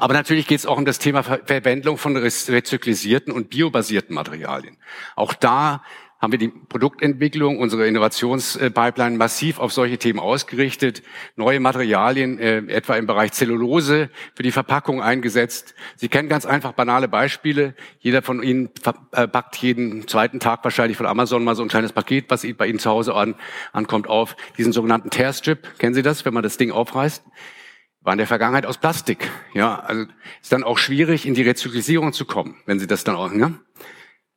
Aber 0.00 0.14
natürlich 0.14 0.46
geht 0.46 0.58
es 0.58 0.64
auch 0.64 0.78
um 0.78 0.86
das 0.86 0.98
Thema 0.98 1.22
Verwendung 1.22 1.98
von 1.98 2.16
rezyklisierten 2.16 3.34
und 3.34 3.50
biobasierten 3.50 4.14
Materialien. 4.14 4.78
Auch 5.14 5.34
da 5.34 5.82
haben 6.18 6.32
wir 6.32 6.38
die 6.38 6.48
Produktentwicklung, 6.48 7.58
unsere 7.58 7.86
Innovationspipeline 7.86 9.18
massiv 9.18 9.58
auf 9.58 9.74
solche 9.74 9.98
Themen 9.98 10.18
ausgerichtet, 10.18 11.02
neue 11.36 11.60
Materialien, 11.60 12.38
äh, 12.38 12.58
etwa 12.68 12.96
im 12.96 13.06
Bereich 13.06 13.32
Zellulose, 13.32 14.08
für 14.34 14.42
die 14.42 14.52
Verpackung 14.52 15.02
eingesetzt. 15.02 15.74
Sie 15.96 16.08
kennen 16.08 16.30
ganz 16.30 16.46
einfach 16.46 16.72
banale 16.72 17.06
Beispiele. 17.06 17.74
Jeder 17.98 18.22
von 18.22 18.42
Ihnen 18.42 18.70
äh, 19.12 19.28
packt 19.28 19.56
jeden 19.56 20.08
zweiten 20.08 20.40
Tag 20.40 20.64
wahrscheinlich 20.64 20.96
von 20.96 21.04
Amazon 21.04 21.44
mal 21.44 21.56
so 21.56 21.62
ein 21.62 21.68
kleines 21.68 21.92
Paket, 21.92 22.30
was 22.30 22.46
bei 22.56 22.68
Ihnen 22.68 22.78
zu 22.78 22.88
Hause 22.88 23.14
an, 23.14 23.34
ankommt, 23.74 24.08
auf 24.08 24.34
diesen 24.56 24.72
sogenannten 24.72 25.10
Tearstrip. 25.10 25.78
Kennen 25.78 25.94
Sie 25.94 26.02
das, 26.02 26.24
wenn 26.24 26.32
man 26.32 26.42
das 26.42 26.56
Ding 26.56 26.70
aufreißt? 26.70 27.22
War 28.02 28.14
in 28.14 28.18
der 28.18 28.26
Vergangenheit 28.26 28.66
aus 28.66 28.78
Plastik. 28.78 29.30
Ja, 29.54 29.78
also 29.78 30.06
ist 30.40 30.52
dann 30.52 30.64
auch 30.64 30.78
schwierig, 30.78 31.26
in 31.26 31.34
die 31.34 31.42
Rezyklisierung 31.42 32.12
zu 32.12 32.24
kommen, 32.24 32.56
wenn 32.66 32.78
Sie 32.78 32.86
das 32.86 33.04
dann 33.04 33.16
auch, 33.16 33.30
ne? 33.30 33.58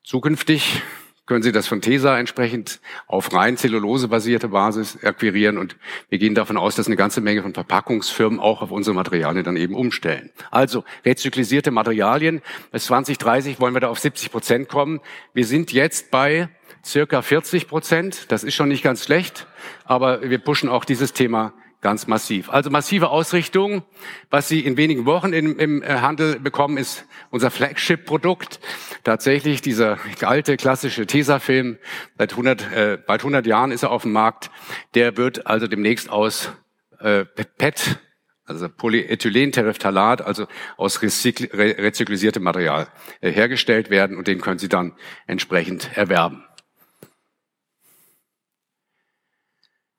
Zukünftig 0.04 0.82
können 1.26 1.44
Sie 1.44 1.54
das 1.54 1.68
von 1.68 1.80
TESA 1.80 2.20
entsprechend 2.20 2.82
auf 3.08 3.34
rein 3.34 3.56
zellulosebasierte 3.56 4.50
Basis 4.50 5.02
akquirieren 5.06 5.58
und 5.58 5.78
wir 6.10 6.18
gehen 6.18 6.36
davon 6.36 6.58
aus, 6.58 6.76
dass 6.76 6.88
eine 6.88 6.98
ganze 6.98 7.22
Menge 7.22 7.42
von 7.42 7.54
Verpackungsfirmen 7.54 8.42
auch 8.42 8.62
auf 8.62 8.72
unsere 8.72 8.94
Materialien 8.94 9.46
dann 9.46 9.56
eben 9.56 9.76
umstellen. 9.76 10.32
Also 10.52 10.84
rezyklisierte 11.06 11.72
Materialien. 11.72 12.42
Bis 12.72 12.86
2030 12.86 13.62
wollen 13.62 13.74
wir 13.74 13.80
da 13.80 13.88
auf 13.88 14.00
70 14.00 14.32
Prozent 14.32 14.68
kommen. 14.68 15.00
Wir 15.34 15.46
sind 15.46 15.72
jetzt 15.72 16.12
bei 16.12 16.50
circa 16.84 17.22
40 17.22 17.70
Prozent. 17.70 18.26
Das 18.30 18.44
ist 18.44 18.56
schon 18.56 18.68
nicht 18.68 18.84
ganz 18.84 19.06
schlecht, 19.06 19.48
aber 19.86 20.30
wir 20.30 20.40
pushen 20.40 20.68
auch 20.68 20.84
dieses 20.84 21.14
Thema 21.14 21.54
ganz 21.84 22.08
massiv. 22.08 22.50
Also 22.50 22.72
massive 22.72 23.10
Ausrichtung. 23.10 23.84
Was 24.32 24.48
Sie 24.48 24.62
in 24.62 24.78
wenigen 24.78 25.06
Wochen 25.06 25.34
im, 25.34 25.60
im 25.60 25.84
äh, 25.84 26.00
Handel 26.00 26.40
bekommen, 26.40 26.78
ist 26.78 27.06
unser 27.30 27.52
Flagship-Produkt. 27.52 28.60
Tatsächlich 29.04 29.62
dieser 29.62 30.00
alte 30.22 30.58
klassische 30.58 31.06
Tesafilm, 31.06 31.78
seit 32.18 32.32
100, 32.32 32.72
äh, 32.72 32.98
bald 33.06 33.22
100 33.22 33.46
Jahren 33.46 33.72
ist 33.72 33.84
er 33.84 33.92
auf 33.92 34.02
dem 34.02 34.14
Markt. 34.14 34.50
Der 34.96 35.18
wird 35.18 35.46
also 35.46 35.68
demnächst 35.68 36.10
aus 36.10 36.52
äh, 37.00 37.26
PET, 37.26 38.00
also 38.46 38.70
Polyethylentereftalat, 38.70 40.22
also 40.22 40.48
aus 40.78 41.02
rezyklisiertem 41.02 42.42
Material 42.42 42.88
äh, 43.22 43.32
hergestellt 43.32 43.90
werden 43.90 44.18
und 44.18 44.28
den 44.28 44.42
können 44.42 44.60
Sie 44.60 44.70
dann 44.70 44.94
entsprechend 45.28 45.96
erwerben. 45.96 46.46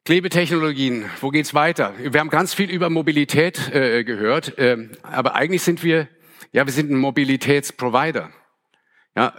Klebetechnologien, 0.07 1.07
wo 1.23 1.31
geht's 1.31 1.55
weiter? 1.55 1.95
Wir 1.99 2.21
haben 2.21 2.29
ganz 2.29 2.53
viel 2.53 2.71
über 2.71 2.91
Mobilität 2.91 3.75
äh, 3.75 4.05
gehört, 4.05 4.59
äh, 4.59 4.91
aber 5.03 5.35
eigentlich 5.35 5.63
sind 5.63 5.83
wir, 5.83 6.09
ja, 6.53 6.67
wir 6.67 6.75
sind 6.75 6.91
ein 6.91 6.99
Mobilitätsprovider. 6.99 8.29
Ja, 9.17 9.33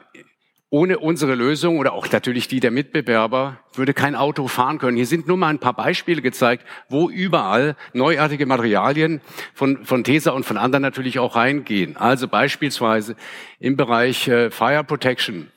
ohne 0.72 0.98
unsere 0.98 1.36
Lösung 1.36 1.78
oder 1.78 1.94
auch 1.94 2.12
natürlich 2.12 2.48
die 2.48 2.62
der 2.62 2.72
Mitbewerber 2.72 3.60
würde 3.76 3.94
kein 3.94 4.16
Auto 4.16 4.48
fahren 4.48 4.80
können. 4.80 4.98
Hier 4.98 5.06
sind 5.06 5.28
nur 5.28 5.38
mal 5.38 5.50
ein 5.50 5.60
paar 5.60 5.76
Beispiele 5.76 6.24
gezeigt, 6.24 6.66
wo 6.90 7.12
überall 7.12 7.76
neuartige 7.94 8.48
Materialien 8.48 9.22
von, 9.54 9.86
von 9.86 10.04
TESA 10.04 10.32
und 10.32 10.48
von 10.48 10.58
anderen 10.58 10.82
natürlich 10.82 11.20
auch 11.20 11.36
reingehen. 11.36 11.96
Also 11.96 12.28
beispielsweise 12.28 13.16
im 13.60 13.78
Bereich 13.78 14.28
äh, 14.28 14.50
Fire 14.50 14.84
Protection 14.84 15.52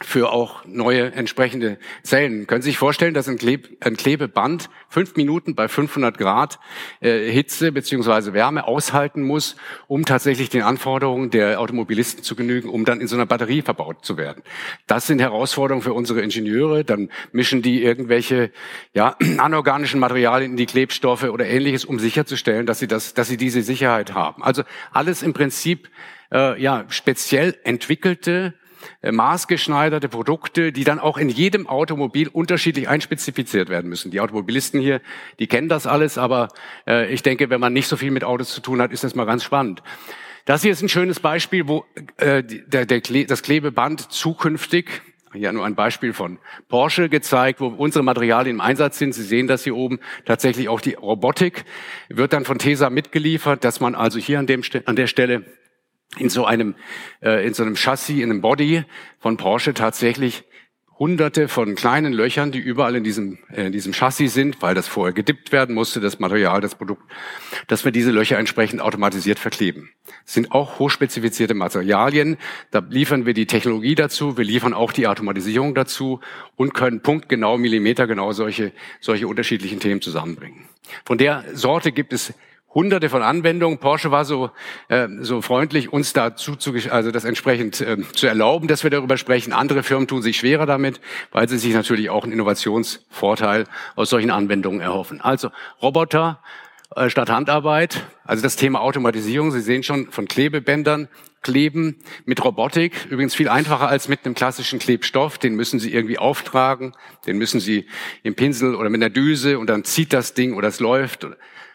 für 0.00 0.32
auch 0.32 0.64
neue 0.64 1.12
entsprechende 1.12 1.78
Zellen. 2.02 2.46
Können 2.46 2.62
Sie 2.62 2.70
sich 2.70 2.78
vorstellen, 2.78 3.12
dass 3.12 3.28
ein, 3.28 3.36
Kleb 3.36 3.76
ein 3.80 3.96
Klebeband 3.96 4.70
fünf 4.88 5.16
Minuten 5.16 5.54
bei 5.54 5.68
500 5.68 6.16
Grad 6.16 6.58
äh, 7.00 7.30
Hitze 7.30 7.72
beziehungsweise 7.72 8.32
Wärme 8.32 8.66
aushalten 8.66 9.22
muss, 9.22 9.56
um 9.88 10.04
tatsächlich 10.04 10.48
den 10.48 10.62
Anforderungen 10.62 11.30
der 11.30 11.60
Automobilisten 11.60 12.24
zu 12.24 12.34
genügen, 12.34 12.70
um 12.70 12.86
dann 12.86 13.00
in 13.00 13.06
so 13.06 13.16
einer 13.16 13.26
Batterie 13.26 13.60
verbaut 13.60 14.04
zu 14.04 14.16
werden. 14.16 14.42
Das 14.86 15.06
sind 15.06 15.20
Herausforderungen 15.20 15.82
für 15.82 15.92
unsere 15.92 16.22
Ingenieure. 16.22 16.84
Dann 16.84 17.10
mischen 17.32 17.60
die 17.60 17.82
irgendwelche 17.82 18.50
ja, 18.94 19.16
anorganischen 19.38 20.00
Materialien 20.00 20.52
in 20.52 20.56
die 20.56 20.66
Klebstoffe 20.66 21.24
oder 21.24 21.46
ähnliches, 21.46 21.84
um 21.84 21.98
sicherzustellen, 21.98 22.64
dass 22.64 22.78
sie, 22.78 22.88
das, 22.88 23.12
dass 23.12 23.28
sie 23.28 23.36
diese 23.36 23.62
Sicherheit 23.62 24.14
haben. 24.14 24.42
Also 24.42 24.62
alles 24.90 25.22
im 25.22 25.34
Prinzip 25.34 25.90
äh, 26.32 26.60
ja, 26.60 26.86
speziell 26.88 27.58
entwickelte 27.62 28.54
maßgeschneiderte 29.02 30.08
Produkte, 30.08 30.72
die 30.72 30.84
dann 30.84 30.98
auch 30.98 31.18
in 31.18 31.28
jedem 31.28 31.66
Automobil 31.66 32.28
unterschiedlich 32.28 32.88
einspezifiziert 32.88 33.68
werden 33.68 33.88
müssen. 33.88 34.10
Die 34.10 34.20
Automobilisten 34.20 34.80
hier, 34.80 35.00
die 35.38 35.46
kennen 35.46 35.68
das 35.68 35.86
alles, 35.86 36.18
aber 36.18 36.48
äh, 36.86 37.12
ich 37.12 37.22
denke, 37.22 37.50
wenn 37.50 37.60
man 37.60 37.72
nicht 37.72 37.88
so 37.88 37.96
viel 37.96 38.10
mit 38.10 38.24
Autos 38.24 38.52
zu 38.52 38.60
tun 38.60 38.80
hat, 38.80 38.92
ist 38.92 39.04
das 39.04 39.14
mal 39.14 39.24
ganz 39.24 39.44
spannend. 39.44 39.82
Das 40.44 40.62
hier 40.62 40.72
ist 40.72 40.82
ein 40.82 40.88
schönes 40.88 41.20
Beispiel, 41.20 41.68
wo 41.68 41.84
äh, 42.16 42.42
der, 42.42 42.86
der 42.86 43.00
Kle 43.00 43.26
das 43.26 43.42
Klebeband 43.42 44.12
zukünftig 44.12 45.02
ja 45.34 45.52
nur 45.52 45.64
ein 45.64 45.74
Beispiel 45.74 46.12
von 46.12 46.38
Porsche 46.68 47.08
gezeigt, 47.08 47.60
wo 47.60 47.68
unsere 47.68 48.04
Materialien 48.04 48.56
im 48.56 48.60
Einsatz 48.60 48.98
sind. 48.98 49.14
Sie 49.14 49.22
sehen 49.22 49.46
das 49.46 49.64
hier 49.64 49.76
oben. 49.76 50.00
Tatsächlich 50.24 50.68
auch 50.68 50.80
die 50.80 50.94
Robotik 50.94 51.64
wird 52.08 52.32
dann 52.32 52.44
von 52.44 52.58
TESA 52.58 52.90
mitgeliefert, 52.90 53.64
dass 53.64 53.80
man 53.80 53.94
also 53.94 54.18
hier 54.18 54.38
an, 54.38 54.46
dem, 54.46 54.62
an 54.84 54.96
der 54.96 55.06
Stelle 55.06 55.44
in 56.18 56.28
so 56.28 56.44
einem, 56.44 56.74
äh, 57.20 57.46
in 57.46 57.54
so 57.54 57.62
einem 57.62 57.76
Chassis, 57.76 58.16
in 58.16 58.30
einem 58.30 58.40
Body 58.40 58.84
von 59.18 59.36
Porsche 59.36 59.74
tatsächlich 59.74 60.44
hunderte 61.02 61.48
von 61.48 61.74
kleinen 61.74 62.12
Löchern, 62.12 62.52
die 62.52 62.60
überall 62.60 62.94
in 62.94 63.02
diesem, 63.02 63.38
äh, 63.50 63.66
in 63.66 63.72
diesem 63.72 63.92
Chassis 63.92 64.34
sind, 64.34 64.62
weil 64.62 64.76
das 64.76 64.86
vorher 64.86 65.12
gedippt 65.12 65.50
werden 65.50 65.74
musste, 65.74 65.98
das 65.98 66.20
Material, 66.20 66.60
das 66.60 66.76
Produkt, 66.76 67.02
dass 67.66 67.84
wir 67.84 67.90
diese 67.90 68.12
Löcher 68.12 68.38
entsprechend 68.38 68.80
automatisiert 68.80 69.40
verkleben. 69.40 69.90
Das 70.24 70.34
sind 70.34 70.52
auch 70.52 70.78
hochspezifizierte 70.78 71.54
Materialien. 71.54 72.36
Da 72.70 72.84
liefern 72.88 73.26
wir 73.26 73.34
die 73.34 73.46
Technologie 73.46 73.96
dazu, 73.96 74.36
wir 74.36 74.44
liefern 74.44 74.74
auch 74.74 74.92
die 74.92 75.08
Automatisierung 75.08 75.74
dazu 75.74 76.20
und 76.54 76.72
können 76.72 77.00
punktgenau, 77.00 77.58
millimetergenau 77.58 78.32
solche, 78.32 78.70
solche 79.00 79.26
unterschiedlichen 79.26 79.80
Themen 79.80 80.02
zusammenbringen. 80.02 80.68
Von 81.04 81.18
der 81.18 81.44
Sorte 81.52 81.90
gibt 81.90 82.12
es 82.12 82.32
hunderte 82.74 83.08
von 83.08 83.22
Anwendungen. 83.22 83.78
Porsche 83.78 84.10
war 84.10 84.24
so, 84.24 84.50
äh, 84.88 85.08
so 85.20 85.42
freundlich, 85.42 85.92
uns 85.92 86.12
dazu 86.12 86.56
zu, 86.56 86.74
also 86.90 87.10
das 87.10 87.24
entsprechend 87.24 87.80
äh, 87.80 87.98
zu 88.12 88.26
erlauben, 88.26 88.68
dass 88.68 88.82
wir 88.82 88.90
darüber 88.90 89.16
sprechen. 89.16 89.52
Andere 89.52 89.82
Firmen 89.82 90.08
tun 90.08 90.22
sich 90.22 90.38
schwerer 90.38 90.66
damit, 90.66 91.00
weil 91.30 91.48
sie 91.48 91.58
sich 91.58 91.74
natürlich 91.74 92.10
auch 92.10 92.24
einen 92.24 92.32
Innovationsvorteil 92.32 93.64
aus 93.96 94.10
solchen 94.10 94.30
Anwendungen 94.30 94.80
erhoffen. 94.80 95.20
Also 95.20 95.50
Roboter 95.80 96.40
äh, 96.96 97.10
statt 97.10 97.30
Handarbeit, 97.30 98.04
also 98.24 98.42
das 98.42 98.56
Thema 98.56 98.80
Automatisierung. 98.80 99.50
Sie 99.50 99.60
sehen 99.60 99.82
schon 99.82 100.10
von 100.10 100.26
Klebebändern, 100.26 101.08
Kleben 101.42 101.96
mit 102.24 102.44
Robotik, 102.44 103.06
übrigens 103.10 103.34
viel 103.34 103.48
einfacher 103.48 103.88
als 103.88 104.06
mit 104.06 104.24
einem 104.24 104.34
klassischen 104.34 104.78
Klebstoff. 104.78 105.38
Den 105.38 105.54
müssen 105.56 105.80
Sie 105.80 105.92
irgendwie 105.92 106.18
auftragen, 106.18 106.94
den 107.26 107.36
müssen 107.36 107.58
Sie 107.58 107.86
im 108.22 108.36
Pinsel 108.36 108.76
oder 108.76 108.90
mit 108.90 109.02
einer 109.02 109.10
Düse 109.10 109.58
und 109.58 109.68
dann 109.68 109.82
zieht 109.84 110.12
das 110.12 110.34
Ding 110.34 110.54
oder 110.54 110.68
es 110.68 110.78
läuft 110.78 111.26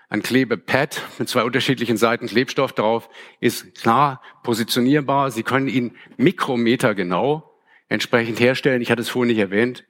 ein 0.09 0.21
Klebepad 0.21 1.01
mit 1.19 1.27
zwei 1.27 1.43
unterschiedlichen 1.43 1.97
Seiten 1.97 2.27
Klebstoff 2.27 2.73
drauf 2.73 3.09
ist 3.39 3.75
klar 3.75 4.21
positionierbar. 4.43 5.31
Sie 5.31 5.43
können 5.43 5.67
ihn 5.67 5.95
Mikrometer 6.15 6.95
genau 6.95 7.59
entsprechend 7.89 8.39
herstellen. 8.39 8.81
Ich 8.81 8.91
hatte 8.91 9.01
es 9.01 9.09
vorhin 9.09 9.29
nicht 9.29 9.41
erwähnt. 9.41 9.85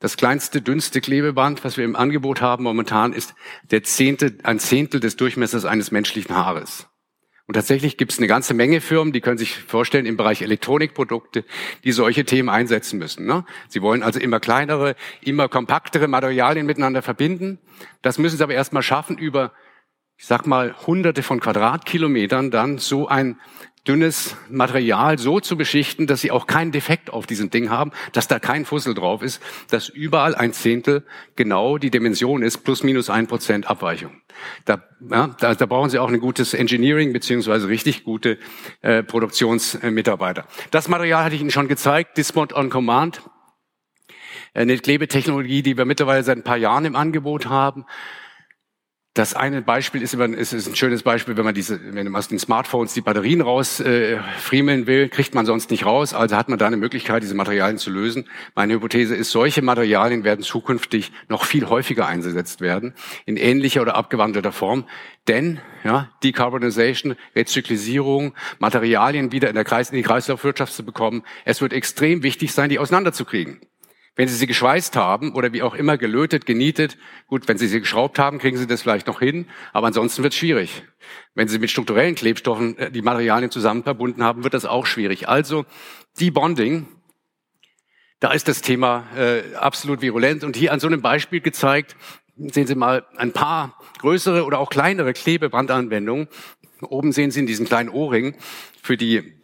Das 0.00 0.16
kleinste, 0.16 0.62
dünnste 0.62 1.00
Klebeband, 1.00 1.64
was 1.64 1.76
wir 1.76 1.84
im 1.84 1.96
Angebot 1.96 2.40
haben 2.40 2.62
momentan, 2.62 3.12
ist 3.12 3.34
der 3.70 3.82
Zehnte, 3.82 4.38
ein 4.44 4.60
Zehntel 4.60 5.00
des 5.00 5.16
Durchmessers 5.16 5.64
eines 5.64 5.90
menschlichen 5.90 6.36
Haares. 6.36 6.88
Und 7.48 7.54
tatsächlich 7.54 7.96
gibt 7.96 8.12
es 8.12 8.18
eine 8.18 8.26
ganze 8.26 8.52
Menge 8.52 8.82
Firmen, 8.82 9.10
die 9.14 9.22
können 9.22 9.38
sich 9.38 9.56
vorstellen, 9.56 10.04
im 10.04 10.18
Bereich 10.18 10.42
Elektronikprodukte, 10.42 11.46
die 11.82 11.92
solche 11.92 12.26
Themen 12.26 12.50
einsetzen 12.50 12.98
müssen. 12.98 13.24
Ne? 13.24 13.46
Sie 13.68 13.80
wollen 13.80 14.02
also 14.02 14.20
immer 14.20 14.38
kleinere, 14.38 14.96
immer 15.22 15.48
kompaktere 15.48 16.08
Materialien 16.08 16.66
miteinander 16.66 17.00
verbinden. 17.00 17.58
Das 18.02 18.18
müssen 18.18 18.36
sie 18.36 18.42
aber 18.42 18.52
erstmal 18.52 18.82
schaffen, 18.82 19.16
über, 19.16 19.52
ich 20.18 20.26
sag 20.26 20.46
mal, 20.46 20.76
hunderte 20.86 21.22
von 21.22 21.40
Quadratkilometern 21.40 22.50
dann 22.50 22.76
so 22.76 23.08
ein 23.08 23.40
dünnes 23.88 24.36
Material 24.50 25.18
so 25.18 25.40
zu 25.40 25.56
beschichten, 25.56 26.06
dass 26.06 26.20
sie 26.20 26.30
auch 26.30 26.46
keinen 26.46 26.72
Defekt 26.72 27.10
auf 27.10 27.26
diesem 27.26 27.48
Ding 27.48 27.70
haben, 27.70 27.92
dass 28.12 28.28
da 28.28 28.38
kein 28.38 28.66
Fussel 28.66 28.94
drauf 28.94 29.22
ist, 29.22 29.42
dass 29.70 29.88
überall 29.88 30.34
ein 30.34 30.52
Zehntel 30.52 31.04
genau 31.36 31.78
die 31.78 31.90
Dimension 31.90 32.42
ist, 32.42 32.58
plus 32.58 32.82
minus 32.82 33.08
ein 33.08 33.26
Prozent 33.26 33.68
Abweichung. 33.68 34.20
Da, 34.66 34.82
ja, 35.10 35.34
da, 35.40 35.54
da 35.54 35.66
brauchen 35.66 35.90
Sie 35.90 35.98
auch 35.98 36.08
ein 36.08 36.20
gutes 36.20 36.54
Engineering 36.54 37.12
beziehungsweise 37.12 37.68
richtig 37.68 38.04
gute 38.04 38.38
äh, 38.82 39.02
Produktionsmitarbeiter. 39.02 40.46
Das 40.70 40.88
Material 40.88 41.24
hatte 41.24 41.34
ich 41.34 41.40
Ihnen 41.40 41.50
schon 41.50 41.68
gezeigt, 41.68 42.18
Dismount 42.18 42.52
on 42.52 42.70
Command, 42.70 43.22
eine 44.54 44.76
Klebetechnologie, 44.78 45.62
die 45.62 45.76
wir 45.76 45.84
mittlerweile 45.84 46.22
seit 46.22 46.36
ein 46.36 46.44
paar 46.44 46.56
Jahren 46.56 46.84
im 46.84 46.96
Angebot 46.96 47.46
haben. 47.46 47.86
Das 49.18 49.34
eine 49.34 49.62
Beispiel 49.62 50.00
ist, 50.00 50.14
ist, 50.14 50.52
ist 50.52 50.68
ein 50.68 50.76
schönes 50.76 51.02
Beispiel, 51.02 51.36
wenn 51.36 51.44
man 51.44 51.52
diese, 51.52 51.80
wenn 51.92 52.04
man 52.04 52.14
aus 52.14 52.28
den 52.28 52.38
Smartphones 52.38 52.94
die 52.94 53.00
Batterien 53.00 53.40
rausfriemeln 53.40 54.82
äh, 54.84 54.86
will, 54.86 55.08
kriegt 55.08 55.34
man 55.34 55.44
sonst 55.44 55.72
nicht 55.72 55.84
raus. 55.84 56.14
Also 56.14 56.36
hat 56.36 56.48
man 56.48 56.56
da 56.56 56.68
eine 56.68 56.76
Möglichkeit, 56.76 57.24
diese 57.24 57.34
Materialien 57.34 57.78
zu 57.78 57.90
lösen. 57.90 58.28
Meine 58.54 58.74
Hypothese 58.74 59.16
ist, 59.16 59.32
solche 59.32 59.60
Materialien 59.60 60.22
werden 60.22 60.42
zukünftig 60.42 61.10
noch 61.28 61.46
viel 61.46 61.68
häufiger 61.68 62.06
eingesetzt 62.06 62.60
werden, 62.60 62.94
in 63.26 63.36
ähnlicher 63.36 63.82
oder 63.82 63.96
abgewandelter 63.96 64.52
Form. 64.52 64.84
Denn 65.26 65.58
ja, 65.82 66.12
Decarbonization, 66.22 67.16
Rezyklisierung, 67.34 68.34
Materialien 68.60 69.32
wieder 69.32 69.48
in, 69.48 69.56
der 69.56 69.64
Kreis, 69.64 69.90
in 69.90 69.96
die 69.96 70.04
Kreislaufwirtschaft 70.04 70.72
zu 70.72 70.84
bekommen, 70.84 71.24
es 71.44 71.60
wird 71.60 71.72
extrem 71.72 72.22
wichtig 72.22 72.52
sein, 72.52 72.70
die 72.70 72.78
auseinanderzukriegen. 72.78 73.58
Wenn 74.18 74.26
Sie 74.26 74.34
sie 74.34 74.48
geschweißt 74.48 74.96
haben 74.96 75.32
oder 75.32 75.52
wie 75.52 75.62
auch 75.62 75.76
immer 75.76 75.96
gelötet, 75.96 76.44
genietet, 76.44 76.98
gut, 77.28 77.46
wenn 77.46 77.56
Sie 77.56 77.68
sie 77.68 77.78
geschraubt 77.78 78.18
haben, 78.18 78.40
kriegen 78.40 78.56
Sie 78.56 78.66
das 78.66 78.82
vielleicht 78.82 79.06
noch 79.06 79.20
hin, 79.20 79.46
aber 79.72 79.86
ansonsten 79.86 80.24
wird 80.24 80.32
es 80.32 80.38
schwierig. 80.40 80.82
Wenn 81.36 81.46
Sie 81.46 81.60
mit 81.60 81.70
strukturellen 81.70 82.16
Klebstoffen 82.16 82.76
äh, 82.78 82.90
die 82.90 83.00
Materialien 83.00 83.52
zusammen 83.52 83.84
verbunden 83.84 84.24
haben, 84.24 84.42
wird 84.42 84.54
das 84.54 84.64
auch 84.64 84.86
schwierig. 84.86 85.28
Also 85.28 85.66
Debonding, 86.18 86.88
da 88.18 88.32
ist 88.32 88.48
das 88.48 88.60
Thema 88.60 89.06
äh, 89.16 89.54
absolut 89.54 90.02
virulent 90.02 90.42
und 90.42 90.56
hier 90.56 90.72
an 90.72 90.80
so 90.80 90.88
einem 90.88 91.00
Beispiel 91.00 91.40
gezeigt, 91.40 91.94
sehen 92.34 92.66
Sie 92.66 92.74
mal 92.74 93.06
ein 93.18 93.32
paar 93.32 93.78
größere 94.00 94.44
oder 94.44 94.58
auch 94.58 94.70
kleinere 94.70 95.12
Klebebrandanwendungen. 95.12 96.26
Oben 96.80 97.12
sehen 97.12 97.30
Sie 97.30 97.38
in 97.38 97.46
diesem 97.46 97.66
kleinen 97.66 97.88
Ohrring 97.88 98.34
für 98.82 98.96
die 98.96 99.38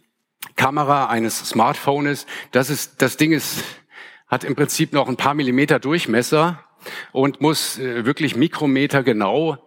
Kamera 0.57 1.07
eines 1.07 1.49
Smartphones. 1.49 2.27
Das 2.51 2.71
ist, 2.71 3.01
das 3.03 3.17
Ding 3.17 3.31
ist 3.31 3.63
hat 4.35 4.45
im 4.45 4.57
Prinzip 4.57 4.93
noch 4.93 5.09
ein 5.09 5.17
paar 5.17 5.35
Millimeter 5.35 5.79
Durchmesser 5.79 6.59
und 7.13 7.41
muss 7.41 7.79
äh, 7.79 8.05
wirklich 8.05 8.35
Mikrometer 8.35 9.05
genau 9.05 9.64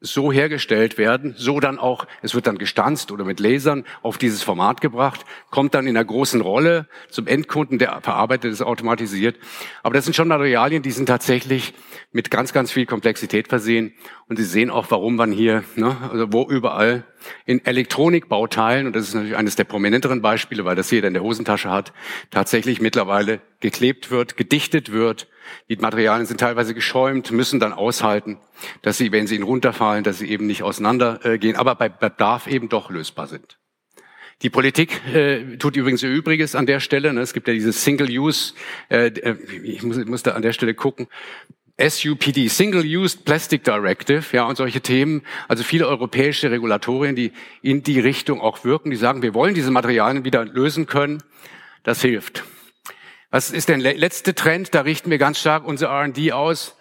so 0.00 0.32
hergestellt 0.32 0.96
werden, 0.96 1.34
so 1.36 1.60
dann 1.60 1.78
auch, 1.78 2.06
es 2.22 2.34
wird 2.34 2.46
dann 2.46 2.56
gestanzt 2.56 3.12
oder 3.12 3.24
mit 3.24 3.38
Lasern 3.38 3.84
auf 4.02 4.16
dieses 4.16 4.42
Format 4.42 4.80
gebracht, 4.80 5.26
kommt 5.50 5.74
dann 5.74 5.86
in 5.86 5.96
einer 5.96 6.04
großen 6.04 6.40
Rolle 6.40 6.86
zum 7.10 7.26
Endkunden, 7.26 7.78
der 7.78 8.00
verarbeitet 8.00 8.52
es 8.52 8.62
automatisiert. 8.62 9.36
Aber 9.82 9.94
das 9.94 10.04
sind 10.04 10.14
schon 10.16 10.28
Materialien, 10.28 10.82
die 10.82 10.90
sind 10.90 11.06
tatsächlich 11.06 11.74
mit 12.12 12.30
ganz, 12.30 12.52
ganz 12.52 12.72
viel 12.72 12.86
Komplexität 12.86 13.48
versehen. 13.48 13.92
Und 14.28 14.36
Sie 14.36 14.44
sehen 14.44 14.70
auch, 14.70 14.86
warum 14.90 15.16
man 15.16 15.32
hier, 15.32 15.64
ne, 15.76 15.96
also 16.10 16.32
wo 16.32 16.48
überall 16.48 17.04
in 17.44 17.64
Elektronikbauteilen, 17.64 18.86
und 18.86 18.96
das 18.96 19.08
ist 19.08 19.14
natürlich 19.14 19.36
eines 19.36 19.56
der 19.56 19.64
prominenteren 19.64 20.22
Beispiele, 20.22 20.64
weil 20.64 20.76
das 20.76 20.90
jeder 20.90 21.08
in 21.08 21.14
der 21.14 21.22
Hosentasche 21.22 21.70
hat, 21.70 21.92
tatsächlich 22.30 22.80
mittlerweile 22.80 23.40
geklebt 23.60 24.10
wird, 24.10 24.36
gedichtet 24.36 24.92
wird. 24.92 25.28
Die 25.68 25.76
Materialien 25.76 26.26
sind 26.26 26.40
teilweise 26.40 26.74
geschäumt, 26.74 27.30
müssen 27.30 27.60
dann 27.60 27.72
aushalten, 27.72 28.38
dass 28.82 28.98
sie, 28.98 29.12
wenn 29.12 29.26
sie 29.26 29.36
ihnen 29.36 29.44
runterfallen, 29.44 30.04
dass 30.04 30.18
sie 30.18 30.28
eben 30.28 30.46
nicht 30.46 30.62
auseinandergehen, 30.62 31.56
aber 31.56 31.74
bei 31.74 31.88
Bedarf 31.88 32.46
eben 32.46 32.68
doch 32.68 32.90
lösbar 32.90 33.26
sind. 33.26 33.58
Die 34.42 34.50
Politik 34.50 35.02
äh, 35.14 35.58
tut 35.58 35.76
übrigens 35.76 36.02
ihr 36.02 36.08
Übriges 36.08 36.54
an 36.54 36.64
der 36.64 36.80
Stelle. 36.80 37.12
Ne? 37.12 37.20
Es 37.20 37.34
gibt 37.34 37.46
ja 37.46 37.52
dieses 37.52 37.84
Single-Use, 37.84 38.54
äh, 38.88 39.08
äh 39.08 39.36
ich 39.62 39.82
muss, 39.82 39.98
ich 39.98 40.06
muss 40.06 40.22
da 40.22 40.32
an 40.32 40.40
der 40.40 40.54
Stelle 40.54 40.72
gucken, 40.72 41.08
SUPD, 41.80 42.48
Single-Used 42.48 43.24
Plastic 43.24 43.64
Directive, 43.64 44.24
ja, 44.32 44.44
und 44.44 44.56
solche 44.56 44.80
Themen, 44.82 45.22
also 45.48 45.64
viele 45.64 45.88
europäische 45.88 46.50
Regulatorien, 46.50 47.16
die 47.16 47.32
in 47.62 47.82
die 47.82 48.00
Richtung 48.00 48.40
auch 48.40 48.64
wirken, 48.64 48.90
die 48.90 48.96
sagen, 48.96 49.22
wir 49.22 49.34
wollen 49.34 49.54
diese 49.54 49.70
Materialien 49.70 50.24
wieder 50.24 50.44
lösen 50.44 50.86
können. 50.86 51.22
Das 51.82 52.02
hilft. 52.02 52.44
Was 53.30 53.50
ist 53.50 53.68
der 53.68 53.78
letzte 53.78 54.34
Trend? 54.34 54.74
Da 54.74 54.80
richten 54.80 55.10
wir 55.10 55.18
ganz 55.18 55.38
stark 55.38 55.64
unser 55.64 55.88
R&D 55.88 56.32
aus. 56.32 56.76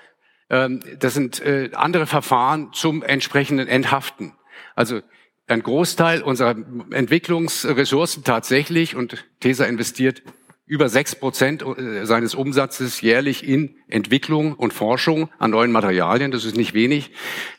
Ähm, 0.49 0.79
das 0.97 1.13
sind 1.13 1.41
äh, 1.41 1.69
andere 1.73 2.07
Verfahren 2.07 2.73
zum 2.73 3.03
entsprechenden 3.03 3.67
Enthaften. 3.67 4.33
Also 4.75 5.01
ein 5.47 5.61
Großteil 5.61 6.21
unserer 6.21 6.55
Entwicklungsressourcen 6.91 8.23
tatsächlich 8.23 8.95
und 8.95 9.25
TESA 9.39 9.65
investiert 9.65 10.23
über 10.69 10.87
sechs 10.87 11.15
Prozent 11.15 11.63
äh, 11.63 12.05
seines 12.05 12.35
Umsatzes 12.35 13.01
jährlich 13.01 13.45
in 13.45 13.75
Entwicklung 13.87 14.53
und 14.53 14.71
Forschung 14.71 15.29
an 15.39 15.49
neuen 15.49 15.71
Materialien. 15.71 16.29
Das 16.29 16.45
ist 16.45 16.55
nicht 16.55 16.75
wenig 16.75 17.09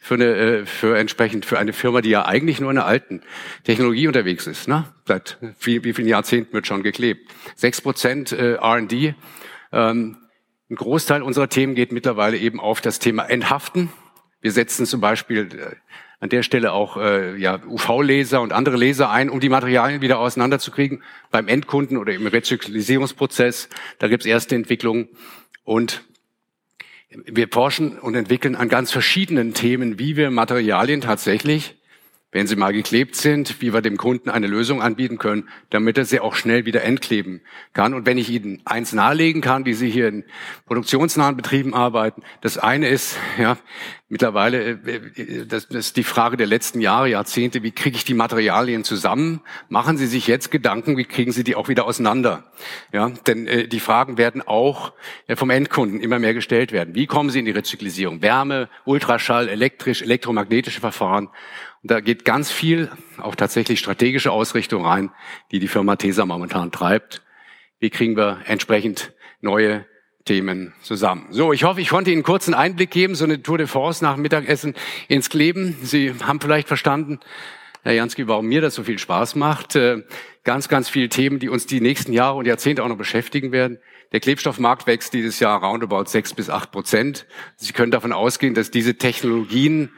für 0.00 0.14
eine, 0.14 0.36
äh, 0.36 0.64
für 0.64 0.96
entsprechend 0.96 1.44
für 1.44 1.58
eine 1.58 1.72
Firma, 1.72 2.02
die 2.02 2.10
ja 2.10 2.24
eigentlich 2.24 2.60
nur 2.60 2.70
in 2.70 2.76
der 2.76 2.86
alten 2.86 3.22
Technologie 3.64 4.06
unterwegs 4.06 4.46
ist. 4.46 4.68
Ne? 4.68 4.84
Seit 5.06 5.38
wie, 5.60 5.82
wie 5.82 5.92
vielen 5.92 6.06
Jahrzehnten 6.06 6.52
wird 6.52 6.68
schon 6.68 6.84
geklebt. 6.84 7.28
Sechs 7.56 7.80
Prozent 7.80 8.30
äh, 8.30 8.54
R&D. 8.54 9.16
Ähm, 9.72 10.16
ein 10.70 10.76
Großteil 10.76 11.22
unserer 11.22 11.48
Themen 11.48 11.74
geht 11.74 11.90
mittlerweile 11.90 12.38
eben 12.38 12.60
auf 12.60 12.80
das 12.80 13.00
Thema 13.00 13.24
Enthaften. 13.24 13.90
Wir 14.40 14.52
setzen 14.52 14.86
zum 14.86 15.00
Beispiel 15.00 15.48
an 16.20 16.28
der 16.28 16.42
Stelle 16.42 16.72
auch 16.72 16.98
äh, 16.98 17.36
ja, 17.36 17.60
UV-Laser 17.66 18.40
und 18.40 18.52
andere 18.52 18.76
Laser 18.76 19.10
ein, 19.10 19.30
um 19.30 19.40
die 19.40 19.48
Materialien 19.48 20.02
wieder 20.02 20.18
auseinanderzukriegen 20.18 21.02
beim 21.30 21.48
Endkunden 21.48 21.96
oder 21.96 22.12
im 22.12 22.26
Rezyklisierungsprozess. 22.26 23.70
Da 23.98 24.08
gibt's 24.08 24.26
erste 24.26 24.54
Entwicklungen 24.54 25.08
und 25.64 26.04
wir 27.08 27.48
forschen 27.48 27.98
und 27.98 28.14
entwickeln 28.14 28.54
an 28.54 28.68
ganz 28.68 28.92
verschiedenen 28.92 29.54
Themen, 29.54 29.98
wie 29.98 30.16
wir 30.16 30.30
Materialien 30.30 31.00
tatsächlich 31.00 31.74
wenn 32.32 32.46
sie 32.46 32.56
mal 32.56 32.72
geklebt 32.72 33.16
sind, 33.16 33.60
wie 33.60 33.72
wir 33.72 33.82
dem 33.82 33.96
Kunden 33.96 34.30
eine 34.30 34.46
Lösung 34.46 34.80
anbieten 34.80 35.18
können, 35.18 35.48
damit 35.70 35.98
er 35.98 36.04
sie 36.04 36.20
auch 36.20 36.34
schnell 36.34 36.64
wieder 36.64 36.84
entkleben 36.84 37.40
kann. 37.72 37.92
Und 37.92 38.06
wenn 38.06 38.18
ich 38.18 38.30
Ihnen 38.30 38.62
eins 38.64 38.92
nahelegen 38.92 39.42
kann, 39.42 39.64
die 39.64 39.74
Sie 39.74 39.90
hier 39.90 40.08
in 40.08 40.24
produktionsnahen 40.66 41.36
Betrieben 41.36 41.74
arbeiten, 41.74 42.22
das 42.40 42.56
eine 42.56 42.88
ist, 42.88 43.16
ja, 43.38 43.58
mittlerweile, 44.10 44.72
äh, 44.72 45.46
das, 45.46 45.68
das 45.68 45.86
ist 45.86 45.96
die 45.96 46.04
Frage 46.04 46.36
der 46.36 46.46
letzten 46.46 46.82
Jahre, 46.82 47.08
Jahrzehnte, 47.08 47.62
wie 47.62 47.70
kriege 47.70 47.96
ich 47.96 48.04
die 48.04 48.12
Materialien 48.12 48.84
zusammen? 48.84 49.40
Machen 49.70 49.96
Sie 49.96 50.06
sich 50.06 50.26
jetzt 50.26 50.50
Gedanken, 50.50 50.98
wie 50.98 51.06
kriegen 51.06 51.32
Sie 51.32 51.44
die 51.44 51.54
auch 51.54 51.68
wieder 51.68 51.86
auseinander? 51.86 52.52
Ja, 52.92 53.08
denn 53.26 53.46
äh, 53.46 53.68
die 53.68 53.80
Fragen 53.80 54.18
werden 54.18 54.42
auch 54.42 54.92
äh, 55.26 55.36
vom 55.36 55.48
Endkunden 55.48 56.00
immer 56.00 56.18
mehr 56.18 56.34
gestellt 56.34 56.72
werden. 56.72 56.94
Wie 56.94 57.06
kommen 57.06 57.30
Sie 57.30 57.38
in 57.38 57.46
die 57.46 57.52
Rezyklisierung? 57.52 58.20
Wärme, 58.20 58.68
Ultraschall, 58.84 59.48
elektrisch, 59.48 60.02
elektromagnetische 60.02 60.80
Verfahren. 60.80 61.28
Und 61.82 61.90
da 61.90 62.00
geht 62.00 62.26
ganz 62.26 62.50
viel, 62.50 62.90
auch 63.18 63.36
tatsächlich 63.36 63.78
strategische 63.78 64.32
Ausrichtung 64.32 64.84
rein, 64.84 65.10
die 65.50 65.60
die 65.60 65.68
Firma 65.68 65.96
TESA 65.96 66.26
momentan 66.26 66.72
treibt. 66.72 67.22
Wie 67.78 67.88
kriegen 67.88 68.16
wir 68.16 68.40
entsprechend 68.44 69.14
neue 69.40 69.86
Themen 70.24 70.72
zusammen. 70.82 71.26
So, 71.30 71.52
ich 71.52 71.64
hoffe, 71.64 71.80
ich 71.80 71.88
konnte 71.88 72.10
Ihnen 72.10 72.18
einen 72.18 72.24
kurzen 72.24 72.54
Einblick 72.54 72.90
geben, 72.90 73.14
so 73.14 73.24
eine 73.24 73.42
Tour 73.42 73.58
de 73.58 73.66
Force 73.66 74.02
nach 74.02 74.16
Mittagessen 74.16 74.74
ins 75.08 75.30
Kleben. 75.30 75.76
Sie 75.82 76.14
haben 76.22 76.40
vielleicht 76.40 76.68
verstanden, 76.68 77.20
Herr 77.82 77.94
Jansky, 77.94 78.28
warum 78.28 78.46
mir 78.46 78.60
das 78.60 78.74
so 78.74 78.82
viel 78.82 78.98
Spaß 78.98 79.36
macht. 79.36 79.74
Äh, 79.76 80.02
ganz, 80.44 80.68
ganz 80.68 80.90
viele 80.90 81.08
Themen, 81.08 81.38
die 81.38 81.48
uns 81.48 81.66
die 81.66 81.80
nächsten 81.80 82.12
Jahre 82.12 82.36
und 82.36 82.46
Jahrzehnte 82.46 82.84
auch 82.84 82.88
noch 82.88 82.98
beschäftigen 82.98 83.52
werden. 83.52 83.78
Der 84.12 84.20
Klebstoffmarkt 84.20 84.86
wächst 84.86 85.14
dieses 85.14 85.40
Jahr 85.40 85.62
roundabout 85.62 86.04
sechs 86.06 86.34
bis 86.34 86.50
acht 86.50 86.72
Prozent. 86.72 87.26
Sie 87.56 87.72
können 87.72 87.92
davon 87.92 88.12
ausgehen, 88.12 88.54
dass 88.54 88.70
diese 88.70 88.96
Technologien 88.96 89.90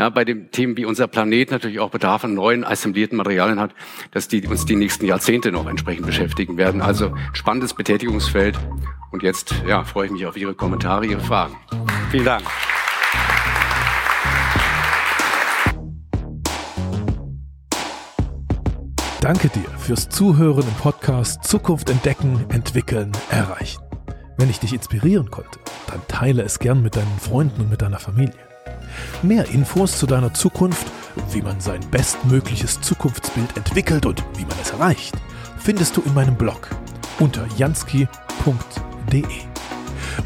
ja, 0.00 0.08
bei 0.08 0.24
den 0.24 0.50
Themen 0.50 0.78
wie 0.78 0.86
unser 0.86 1.08
Planet 1.08 1.50
natürlich 1.50 1.78
auch 1.78 1.90
Bedarf 1.90 2.24
an 2.24 2.32
neuen 2.32 2.64
assemblierten 2.64 3.18
Materialien 3.18 3.60
hat, 3.60 3.74
dass 4.12 4.28
die 4.28 4.46
uns 4.46 4.64
die 4.64 4.74
nächsten 4.74 5.04
Jahrzehnte 5.04 5.52
noch 5.52 5.66
entsprechend 5.66 6.06
beschäftigen 6.06 6.56
werden. 6.56 6.80
Also 6.80 7.14
spannendes 7.34 7.74
Betätigungsfeld. 7.74 8.58
Und 9.12 9.22
jetzt 9.22 9.54
ja, 9.68 9.84
freue 9.84 10.06
ich 10.06 10.12
mich 10.12 10.24
auf 10.24 10.38
Ihre 10.38 10.54
Kommentare, 10.54 11.04
Ihre 11.04 11.20
Fragen. 11.20 11.54
Vielen 12.10 12.24
Dank. 12.24 12.44
Danke 19.20 19.50
dir 19.50 19.68
fürs 19.76 20.08
Zuhören 20.08 20.62
im 20.62 20.74
Podcast 20.80 21.44
Zukunft 21.44 21.90
entdecken, 21.90 22.46
entwickeln, 22.48 23.12
erreichen. 23.28 23.82
Wenn 24.38 24.48
ich 24.48 24.60
dich 24.60 24.72
inspirieren 24.72 25.30
konnte, 25.30 25.58
dann 25.88 26.00
teile 26.08 26.40
es 26.40 26.58
gern 26.58 26.82
mit 26.82 26.96
deinen 26.96 27.18
Freunden 27.18 27.60
und 27.60 27.70
mit 27.70 27.82
deiner 27.82 27.98
Familie. 27.98 28.49
Mehr 29.22 29.48
Infos 29.48 29.98
zu 29.98 30.06
deiner 30.06 30.32
Zukunft, 30.34 30.86
wie 31.32 31.42
man 31.42 31.60
sein 31.60 31.80
bestmögliches 31.90 32.80
Zukunftsbild 32.80 33.56
entwickelt 33.56 34.06
und 34.06 34.22
wie 34.36 34.44
man 34.44 34.56
es 34.62 34.70
erreicht, 34.70 35.14
findest 35.58 35.96
du 35.96 36.02
in 36.02 36.14
meinem 36.14 36.36
Blog 36.36 36.68
unter 37.18 37.46
jansky.de. 37.56 39.24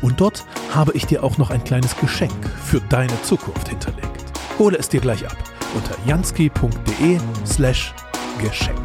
Und 0.00 0.20
dort 0.20 0.44
habe 0.74 0.92
ich 0.92 1.06
dir 1.06 1.22
auch 1.22 1.38
noch 1.38 1.50
ein 1.50 1.64
kleines 1.64 1.96
Geschenk 1.96 2.32
für 2.64 2.80
deine 2.88 3.20
Zukunft 3.22 3.68
hinterlegt. 3.68 4.24
Hole 4.58 4.78
es 4.78 4.88
dir 4.88 5.00
gleich 5.00 5.24
ab 5.26 5.36
unter 5.74 5.96
jansky.de 6.06 7.18
slash 7.46 7.92
Geschenk. 8.38 8.78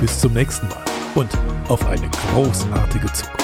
Bis 0.00 0.20
zum 0.20 0.32
nächsten 0.32 0.68
Mal 0.68 0.84
und 1.14 1.30
auf 1.68 1.86
eine 1.86 2.08
großartige 2.32 3.12
Zukunft. 3.12 3.43